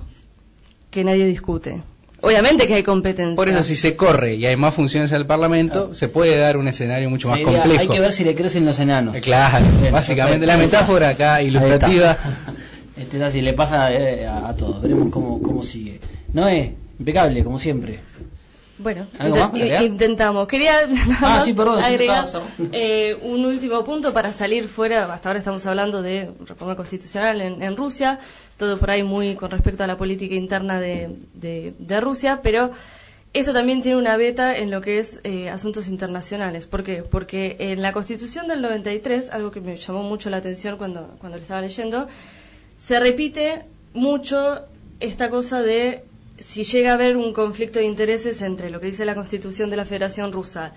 que 0.89 1.03
nadie 1.03 1.25
discute. 1.25 1.81
Obviamente 2.21 2.67
que 2.67 2.75
hay 2.75 2.83
competencia. 2.83 3.35
Por 3.35 3.49
eso, 3.49 3.63
si 3.63 3.75
se 3.75 3.95
corre 3.95 4.35
y 4.35 4.45
hay 4.45 4.55
más 4.55 4.75
funciones 4.75 5.11
en 5.11 5.17
el 5.17 5.25
Parlamento, 5.25 5.95
se 5.95 6.07
puede 6.07 6.37
dar 6.37 6.57
un 6.57 6.67
escenario 6.67 7.09
mucho 7.09 7.29
más 7.29 7.39
complejo. 7.39 7.79
Hay 7.79 7.87
que 7.87 7.99
ver 7.99 8.13
si 8.13 8.23
le 8.23 8.35
crecen 8.35 8.65
los 8.65 8.79
enanos. 8.79 9.15
Eh, 9.15 9.21
claro, 9.21 9.65
básicamente 9.91 10.45
la 10.45 10.57
metáfora 10.57 11.09
acá 11.09 11.41
ilustrativa. 11.41 12.17
Este 12.97 13.17
es 13.17 13.23
así, 13.23 13.41
le 13.41 13.53
pasa 13.53 13.91
eh, 13.91 14.27
a, 14.27 14.53
todos. 14.55 14.79
Veremos 14.79 15.09
cómo, 15.09 15.41
cómo 15.41 15.63
sigue. 15.63 15.99
No 16.33 16.47
es 16.47 16.69
impecable, 16.99 17.43
como 17.43 17.57
siempre. 17.57 17.99
Bueno, 18.81 19.05
intentamos. 19.81 20.47
Quería 20.47 20.79
ah, 21.21 21.43
agregar 21.83 22.27
eh, 22.71 23.15
un 23.21 23.45
último 23.45 23.83
punto 23.83 24.11
para 24.11 24.33
salir 24.33 24.67
fuera. 24.67 25.13
Hasta 25.13 25.29
ahora 25.29 25.39
estamos 25.39 25.65
hablando 25.67 26.01
de 26.01 26.31
reforma 26.45 26.75
constitucional 26.75 27.41
en, 27.41 27.77
Rusia, 27.77 28.19
todo 28.57 28.79
por 28.79 28.89
ahí 28.89 29.03
muy 29.03 29.35
con 29.35 29.51
respecto 29.51 29.83
a 29.83 29.87
la 29.87 29.97
política 29.97 30.35
interna 30.35 30.79
de, 30.79 31.15
de, 31.33 32.01
Rusia, 32.01 32.39
pero 32.41 32.71
esto 33.33 33.53
también 33.53 33.81
tiene 33.81 33.97
una 33.97 34.17
beta 34.17 34.55
en 34.57 34.71
lo 34.71 34.81
que 34.81 34.97
es 34.97 35.19
eh, 35.23 35.49
asuntos 35.49 35.87
internacionales. 35.87 36.65
¿Por 36.65 36.83
qué? 36.83 37.03
Porque 37.03 37.57
en 37.59 37.81
la 37.81 37.93
Constitución 37.93 38.47
del 38.47 38.61
93, 38.61 39.29
algo 39.29 39.51
que 39.51 39.61
me 39.61 39.75
llamó 39.75 40.01
mucho 40.03 40.29
la 40.29 40.37
atención 40.37 40.77
cuando, 40.77 41.15
cuando 41.19 41.37
lo 41.37 41.43
estaba 41.43 41.61
leyendo, 41.61 42.07
se 42.77 42.99
repite 42.99 43.65
mucho 43.93 44.61
esta 44.99 45.29
cosa 45.29 45.61
de 45.61 46.03
si 46.41 46.63
llega 46.63 46.91
a 46.91 46.93
haber 46.95 47.17
un 47.17 47.33
conflicto 47.33 47.79
de 47.79 47.85
intereses 47.85 48.41
entre 48.41 48.69
lo 48.69 48.79
que 48.79 48.87
dice 48.87 49.05
la 49.05 49.15
Constitución 49.15 49.69
de 49.69 49.77
la 49.77 49.85
Federación 49.85 50.31
Rusa 50.31 50.73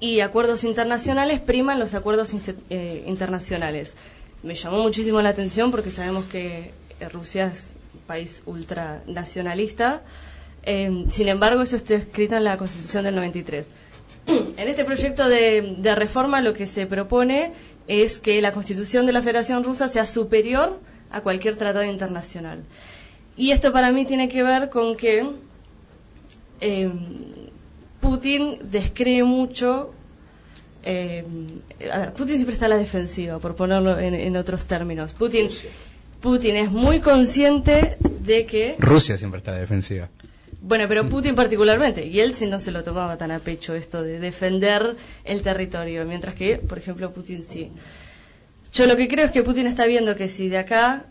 y 0.00 0.20
acuerdos 0.20 0.62
internacionales, 0.64 1.40
priman 1.40 1.78
los 1.78 1.94
acuerdos 1.94 2.32
eh, 2.70 3.04
internacionales. 3.06 3.94
Me 4.42 4.54
llamó 4.54 4.80
muchísimo 4.80 5.20
la 5.20 5.30
atención 5.30 5.70
porque 5.72 5.90
sabemos 5.90 6.24
que 6.26 6.70
eh, 7.00 7.08
Rusia 7.08 7.50
es 7.52 7.74
un 7.94 8.00
país 8.02 8.42
ultranacionalista. 8.46 10.02
Eh, 10.62 11.06
sin 11.08 11.28
embargo, 11.28 11.62
eso 11.62 11.76
está 11.76 11.96
escrito 11.96 12.36
en 12.36 12.44
la 12.44 12.56
Constitución 12.56 13.04
del 13.04 13.16
93. 13.16 13.66
en 14.26 14.68
este 14.68 14.84
proyecto 14.84 15.28
de, 15.28 15.76
de 15.78 15.94
reforma 15.96 16.40
lo 16.42 16.54
que 16.54 16.66
se 16.66 16.86
propone 16.86 17.52
es 17.88 18.20
que 18.20 18.40
la 18.40 18.52
Constitución 18.52 19.04
de 19.06 19.12
la 19.12 19.22
Federación 19.22 19.64
Rusa 19.64 19.88
sea 19.88 20.06
superior 20.06 20.78
a 21.10 21.22
cualquier 21.22 21.56
tratado 21.56 21.84
internacional. 21.84 22.62
Y 23.38 23.52
esto 23.52 23.72
para 23.72 23.92
mí 23.92 24.04
tiene 24.04 24.28
que 24.28 24.42
ver 24.42 24.68
con 24.68 24.96
que 24.96 25.24
eh, 26.60 26.90
Putin 28.00 28.58
descree 28.64 29.22
mucho. 29.22 29.94
Eh, 30.82 31.24
a 31.92 31.98
ver, 31.98 32.12
Putin 32.14 32.34
siempre 32.34 32.54
está 32.54 32.66
a 32.66 32.70
la 32.70 32.78
defensiva, 32.78 33.38
por 33.38 33.54
ponerlo 33.54 33.96
en, 33.96 34.36
otros 34.36 34.64
términos. 34.64 35.14
Putin, 35.14 35.50
Putin 36.20 36.56
es 36.56 36.72
muy 36.72 36.98
consciente 36.98 37.96
de 38.00 38.44
que. 38.44 38.74
Rusia 38.80 39.16
siempre 39.16 39.38
está 39.38 39.52
a 39.52 39.54
la 39.54 39.60
defensiva. 39.60 40.08
Bueno, 40.60 40.86
pero 40.88 41.08
Putin 41.08 41.36
particularmente, 41.36 42.04
y 42.04 42.18
él 42.18 42.34
sí 42.34 42.46
no 42.46 42.58
se 42.58 42.72
lo 42.72 42.82
tomaba 42.82 43.16
tan 43.16 43.30
a 43.30 43.38
pecho 43.38 43.76
esto 43.76 44.02
de 44.02 44.18
defender 44.18 44.96
el 45.24 45.42
territorio, 45.42 46.04
mientras 46.04 46.34
que, 46.34 46.56
por 46.56 46.78
ejemplo, 46.78 47.12
Putin 47.12 47.44
sí. 47.44 47.70
Yo 48.74 48.86
lo 48.86 48.96
que 48.96 49.06
creo 49.06 49.26
es 49.26 49.30
que 49.30 49.44
Putin 49.44 49.68
está 49.68 49.86
viendo 49.86 50.16
que 50.16 50.26
si 50.26 50.48
de 50.48 50.58
acá 50.58 51.06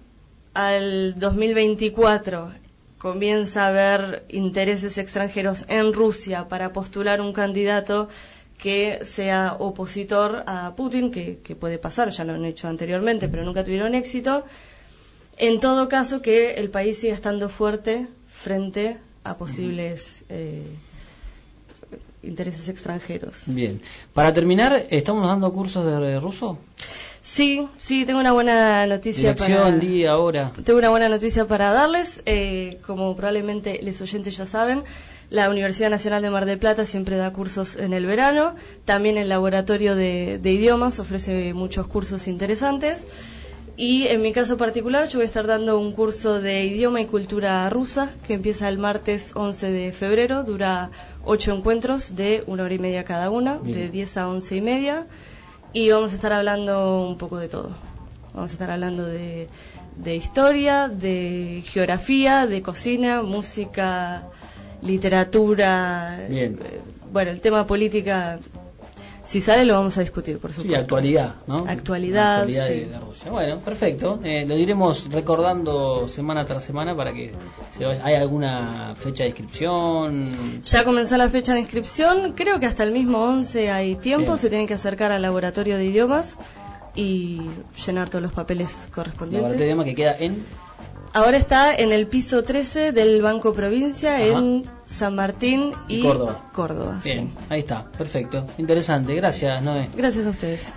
al 0.57 1.19
2024 1.19 2.51
comienza 2.97 3.65
a 3.65 3.67
haber 3.67 4.25
intereses 4.29 4.97
extranjeros 4.97 5.65
en 5.67 5.93
Rusia 5.93 6.47
para 6.47 6.73
postular 6.73 7.21
un 7.21 7.31
candidato 7.31 8.09
que 8.57 9.05
sea 9.05 9.53
opositor 9.59 10.43
a 10.47 10.73
Putin, 10.75 11.11
que, 11.11 11.37
que 11.43 11.55
puede 11.55 11.77
pasar, 11.77 12.09
ya 12.09 12.23
lo 12.23 12.33
han 12.33 12.43
hecho 12.43 12.67
anteriormente, 12.67 13.29
pero 13.29 13.43
nunca 13.43 13.63
tuvieron 13.63 13.93
éxito, 13.93 14.45
en 15.37 15.59
todo 15.59 15.87
caso 15.87 16.23
que 16.23 16.55
el 16.55 16.71
país 16.71 16.97
siga 16.97 17.13
estando 17.13 17.49
fuerte 17.49 18.07
frente 18.27 18.97
a 19.23 19.37
posibles 19.37 20.25
eh, 20.29 20.65
intereses 22.23 22.67
extranjeros. 22.67 23.43
Bien. 23.45 23.79
Para 24.11 24.33
terminar, 24.33 24.87
¿estamos 24.89 25.27
dando 25.27 25.53
cursos 25.53 25.85
de 25.85 26.19
ruso? 26.19 26.57
Sí, 27.37 27.67
sí, 27.77 28.03
tengo 28.03 28.19
una 28.19 28.31
buena 28.31 28.87
noticia 28.87 29.33
Dirección, 29.35 29.59
para... 29.59 29.77
día, 29.77 30.17
hora. 30.17 30.51
Tengo 30.65 30.79
una 30.79 30.89
buena 30.89 31.07
noticia 31.07 31.45
para 31.45 31.71
darles. 31.71 32.23
Eh, 32.25 32.79
como 32.87 33.15
probablemente 33.15 33.79
los 33.83 34.01
oyentes 34.01 34.35
ya 34.35 34.47
saben, 34.47 34.81
la 35.29 35.47
Universidad 35.47 35.91
Nacional 35.91 36.23
de 36.23 36.31
Mar 36.31 36.47
del 36.47 36.57
Plata 36.57 36.83
siempre 36.83 37.15
da 37.15 37.31
cursos 37.31 37.75
en 37.75 37.93
el 37.93 38.07
verano. 38.07 38.55
También 38.85 39.19
el 39.19 39.29
Laboratorio 39.29 39.95
de, 39.95 40.39
de 40.41 40.51
Idiomas 40.51 40.97
ofrece 40.97 41.53
muchos 41.53 41.85
cursos 41.85 42.27
interesantes. 42.27 43.05
Y 43.75 44.07
en 44.07 44.23
mi 44.23 44.33
caso 44.33 44.57
particular, 44.57 45.07
yo 45.07 45.19
voy 45.19 45.25
a 45.25 45.27
estar 45.27 45.45
dando 45.45 45.77
un 45.77 45.91
curso 45.91 46.41
de 46.41 46.65
idioma 46.65 47.01
y 47.01 47.05
cultura 47.05 47.69
rusa 47.69 48.09
que 48.25 48.33
empieza 48.33 48.67
el 48.67 48.79
martes 48.79 49.33
11 49.35 49.69
de 49.69 49.91
febrero. 49.91 50.43
Dura 50.43 50.89
ocho 51.23 51.53
encuentros 51.53 52.15
de 52.15 52.43
una 52.47 52.63
hora 52.63 52.73
y 52.73 52.79
media 52.79 53.03
cada 53.03 53.29
una, 53.29 53.59
Bien. 53.59 53.77
de 53.77 53.89
10 53.89 54.17
a 54.17 54.27
once 54.27 54.55
y 54.55 54.61
media. 54.61 55.05
Y 55.77 55.91
vamos 55.91 56.11
a 56.11 56.15
estar 56.15 56.33
hablando 56.33 57.07
un 57.07 57.17
poco 57.19 57.37
de 57.37 57.49
todo. 57.49 57.69
Vamos 58.33 58.49
a 58.49 58.53
estar 58.53 58.71
hablando 58.71 59.05
de, 59.05 59.47
de 59.95 60.15
historia, 60.15 60.87
de 60.89 61.63
geografía, 61.67 62.47
de 62.47 62.63
cocina, 62.63 63.21
música, 63.21 64.23
literatura. 64.81 66.25
Bien. 66.29 66.57
eh, 66.63 66.79
Bueno, 67.13 67.29
el 67.29 67.41
tema 67.41 67.67
política, 67.67 68.39
si 69.27 69.41
sale, 69.41 69.65
lo 69.65 69.73
vamos 69.73 69.97
a 69.97 70.01
discutir, 70.01 70.39
por 70.39 70.51
Sí, 70.51 70.61
supuesto. 70.61 70.79
actualidad, 70.81 71.35
¿no? 71.47 71.65
Actualidad, 71.67 72.35
Actualidad 72.43 72.67
de, 72.69 72.83
sí. 72.85 72.89
de 72.89 72.99
Rusia. 72.99 73.31
Bueno, 73.31 73.59
perfecto. 73.59 74.19
Eh, 74.23 74.45
lo 74.47 74.55
iremos 74.57 75.09
recordando 75.11 76.07
semana 76.07 76.45
tras 76.45 76.63
semana 76.63 76.95
para 76.95 77.11
que 77.13 77.33
se 77.71 77.83
vaya. 77.85 78.01
¿Hay 78.05 78.15
alguna 78.15 78.95
fecha 78.95 79.23
de 79.23 79.29
inscripción? 79.29 80.61
Ya 80.63 80.83
comenzó 80.85 81.17
la 81.17 81.29
fecha 81.29 81.53
de 81.53 81.59
inscripción, 81.59 82.33
creo 82.33 82.59
que 82.59 82.65
hasta 82.67 82.83
el 82.83 82.91
mismo 82.91 83.17
11 83.23 83.69
hay 83.69 83.95
tiempo, 83.95 84.27
Bien. 84.27 84.37
se 84.37 84.49
tienen 84.49 84.65
que 84.67 84.75
acercar 84.75 85.11
al 85.11 85.21
laboratorio 85.21 85.75
de 85.77 85.85
idiomas 85.85 86.37
y 86.95 87.41
llenar 87.85 88.09
todos 88.09 88.21
los 88.23 88.31
papeles 88.33 88.67
Laboratorio 88.67 88.87
de 88.87 88.91
correspondientes. 88.95 89.61
idioma 89.61 89.83
que 89.83 89.93
queda 89.95 90.15
en 90.19 90.43
Ahora 91.13 91.37
está 91.37 91.73
en 91.75 91.91
el 91.91 92.07
piso 92.07 92.43
13 92.43 92.91
del 92.91 93.21
Banco 93.21 93.53
Provincia 93.53 94.15
Ajá. 94.15 94.25
en 94.25 94.63
San 94.85 95.15
Martín 95.15 95.71
y 95.87 96.01
Córdoba. 96.01 96.49
Córdoba, 96.53 96.99
sí. 97.01 97.13
Bien, 97.13 97.33
ahí 97.49 97.61
está, 97.61 97.85
perfecto. 97.97 98.45
Interesante, 98.57 99.15
gracias, 99.15 99.61
Noé. 99.63 99.89
Gracias 99.95 100.27
a 100.27 100.29
ustedes. 100.29 100.71